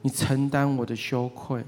[0.01, 1.63] 你承担我的羞愧，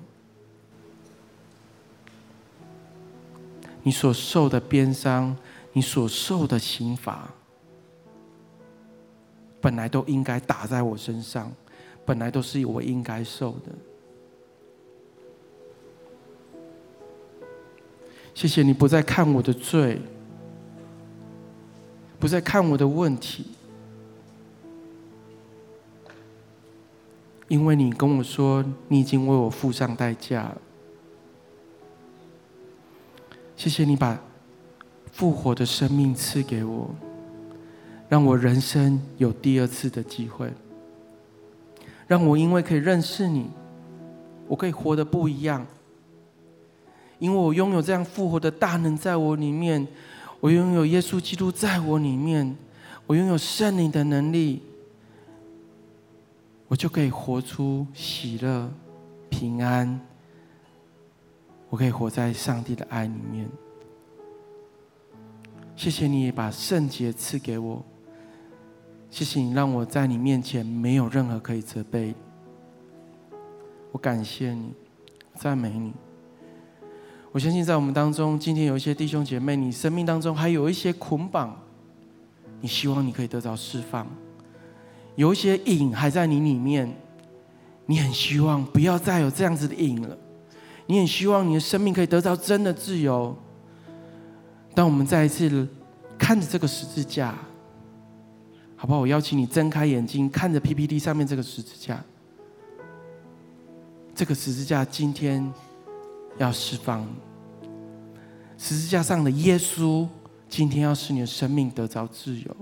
[3.84, 5.36] 你所受的鞭伤。
[5.74, 7.30] 你所受的刑罚，
[9.60, 11.52] 本来都应该打在我身上，
[12.06, 13.72] 本来都是我应该受的。
[18.34, 20.00] 谢谢你不再看我的罪，
[22.20, 23.48] 不再看我的问题，
[27.48, 30.56] 因为你跟我说，你已经为我付上代价。
[33.56, 34.20] 谢谢你把。
[35.10, 36.94] 复活的生命赐给我，
[38.10, 40.52] 让我人生有第二次的机会，
[42.08, 43.50] 让我因为可以认识你，
[44.48, 45.66] 我可以活得不一样。
[47.20, 49.86] 因为我拥有这样复活的大能在我里面，
[50.40, 52.56] 我拥有耶稣基督在我里面，
[53.08, 54.62] 我拥有圣灵的能力，
[56.68, 58.72] 我就可以活出喜乐、
[59.30, 60.00] 平安。
[61.70, 63.50] 我可以活在上帝的爱里面。
[65.76, 67.84] 谢谢你把圣洁赐给我，
[69.10, 72.14] 谢谢你让我在你面前没有任何可以责备。
[73.92, 74.74] 我感谢你，
[75.36, 75.94] 赞美你。
[77.32, 81.56] 我相信在我们当中，今天有一些弟兄姐妹，你生命当中还有一些捆绑，
[82.62, 84.08] 你希望你可以得到释放，
[85.16, 86.92] 有一些瘾还在你里面，
[87.86, 90.18] 你很希望不要再有这样子的瘾了，
[90.86, 93.36] 你很希望你的生命可以得到真的自由。
[94.76, 95.68] 当我们再一次
[96.18, 97.36] 看着这个十字架，
[98.80, 99.00] 好不好？
[99.00, 102.02] 我邀请你睁开眼睛，看着 PPT 上面这个十字架。
[104.14, 105.52] 这个十字架今天
[106.38, 107.06] 要释放，
[108.58, 110.08] 十字架上的耶稣
[110.48, 112.56] 今天要使你的生命得着自由。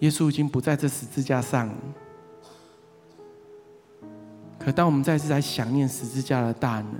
[0.00, 1.74] 耶稣已经不在这十字架上了，
[4.58, 6.94] 可当我们再次来想念十字架的大能。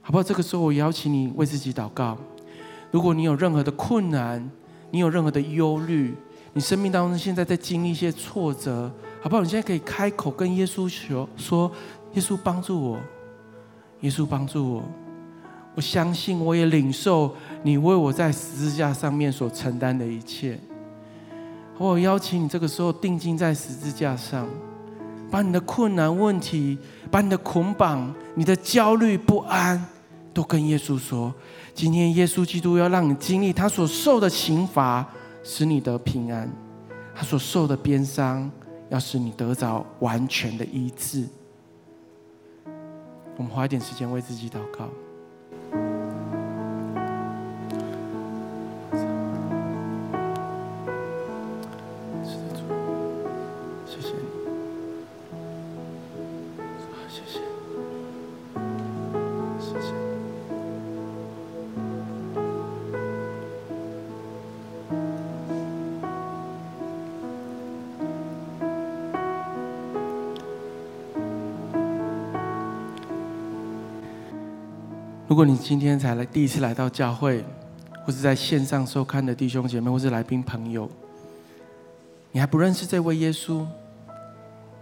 [0.00, 0.22] 好不好？
[0.22, 2.16] 这个时候，我邀请你为自己祷告。
[2.90, 4.50] 如果你有任何的困难，
[4.90, 6.14] 你有任何的忧虑，
[6.52, 8.90] 你生命当中现在在经历一些挫折，
[9.22, 9.42] 好不好？
[9.42, 11.70] 你现在可以开口跟耶稣求，说
[12.14, 12.98] ：“耶稣帮助我，
[14.00, 14.82] 耶稣帮助我。
[15.76, 17.32] 我相信，我也领受
[17.62, 20.58] 你为我在十字架上面所承担的一切。
[21.78, 24.48] 我邀请你这个时候定睛在十字架上，
[25.30, 26.76] 把你的困难问题、
[27.08, 29.86] 把你的捆绑、你的焦虑不安，
[30.34, 31.32] 都跟耶稣说。
[31.74, 35.06] 今天耶稣基督要让你经历他所受的刑罚，
[35.42, 36.48] 使你得平安；
[37.14, 38.50] 他所受的鞭伤，
[38.88, 41.26] 要使你得着完全的医治。
[43.36, 44.88] 我们花一点时间为自己祷告。
[75.40, 77.42] 如果你今天才来第一次来到教会，
[78.04, 80.86] 或是在线上收看的弟兄姐妹，或是来宾朋友，
[82.30, 83.64] 你还不认识这位耶稣，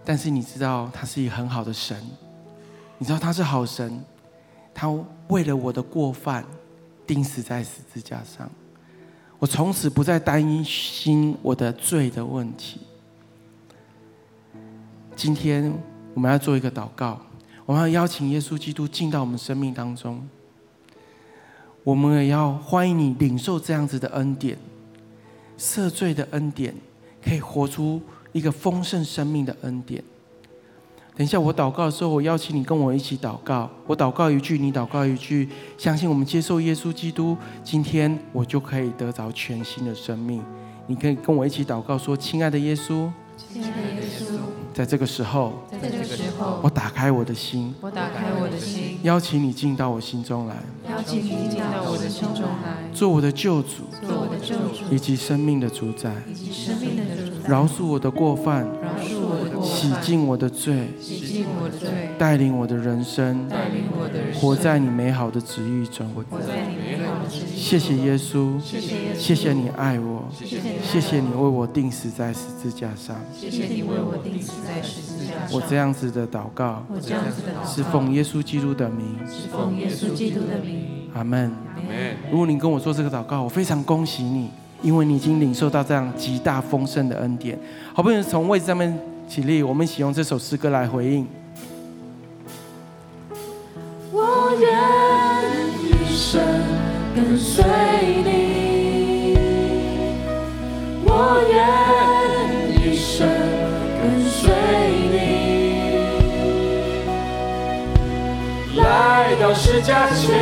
[0.04, 1.96] 但是你知道他是一个很好的神，
[2.98, 4.02] 你知道他是好神，
[4.74, 4.92] 他
[5.28, 6.44] 为了我的过犯
[7.06, 8.50] 钉死在十字架上，
[9.38, 12.80] 我从此不再担心我的罪的问题。
[15.14, 15.72] 今天
[16.14, 17.20] 我们要做一个祷告，
[17.64, 20.20] 我们要邀请耶稣基督进到我们生命当中。
[21.88, 24.58] 我们也要欢迎你领受这样子的恩典，
[25.56, 26.74] 赦罪的恩典，
[27.24, 27.98] 可以活出
[28.32, 30.04] 一个丰盛生命的恩典。
[31.16, 33.70] 等一下我祷告的时候，我邀请你跟我一起祷告。
[33.86, 37.34] 我祷告一句，你祷告一句，相信我们接受耶稣基督，
[37.64, 40.44] 今天我就可以得着全新的生命。
[40.88, 44.34] 你可以跟我一起祷告说：“亲爱的耶稣。”亲爱的耶稣，
[44.74, 50.56] 在这个时候，在这个时候，我打开我的心，我打开我的心，邀请你进到我心中来，
[50.90, 66.77] 邀请你进到我的心中来，做我的救主，做我的救主，以及生命的主宰，以及生命的主宰，饶恕我的过犯，饶恕我的过犯，洗净我的罪，洗净我的罪，带领我的人生，带领我的人生，活在你美好的旨意中，活在。
[67.28, 73.16] 谢谢耶稣，谢谢你爱我，谢谢你为我定死在十字架上。
[73.38, 75.48] 谢谢你为我定死在十字架上。
[75.52, 81.10] 我这样子的祷告，我这样子的祷告，是奉耶稣基督的名，是奉耶稣基督的名。
[81.14, 81.52] 阿门。
[82.30, 84.50] 如果你跟我做这个祷告，我非常恭喜你，
[84.82, 87.58] 因为你已经领受到这样极大丰盛的恩典。
[87.94, 88.98] 好不容易从位置上面
[89.28, 91.26] 起立，我们一起用这首诗歌来回应。
[94.10, 94.68] 我愿
[95.82, 96.42] 一生
[97.14, 97.64] 跟随
[98.24, 99.36] 你，
[101.04, 101.10] 我
[101.52, 101.56] 愿
[102.80, 103.26] 一生
[104.00, 104.52] 跟随
[105.10, 105.16] 你，
[108.80, 110.38] 来到世家前，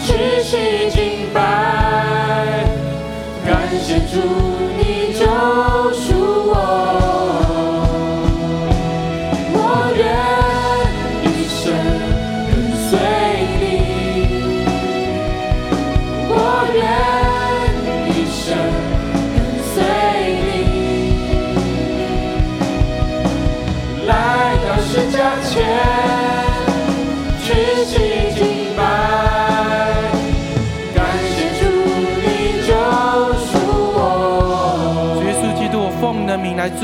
[0.00, 0.06] 屈
[0.42, 1.38] 膝敬拜，
[3.44, 3.48] 感
[3.80, 4.18] 谢主，
[4.76, 5.24] 你就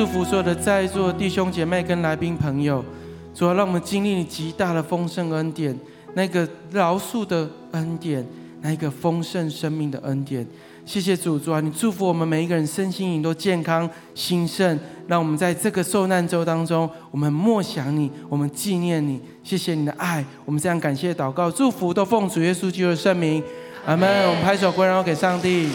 [0.03, 2.85] 祝福所有的在座弟兄姐妹跟来宾朋友，
[3.33, 5.79] 主要让我们经历你极大的丰盛恩典，
[6.15, 8.27] 那个饶恕的恩典，
[8.63, 10.45] 那个丰盛生命的恩典。
[10.85, 14.77] 谢谢主，主啊，你祝福我们每一个人身心灵都健康兴盛，
[15.07, 19.21] 让我们在这个受难周当中，我们默想你，我们纪念你。
[19.45, 23.41] 谢谢你的爱，我们这样感谢祷告，祝福都奉主耶稣基督的圣名，
[23.87, 24.29] 阿门。
[24.29, 25.69] 我们拍手归荣耀给上帝。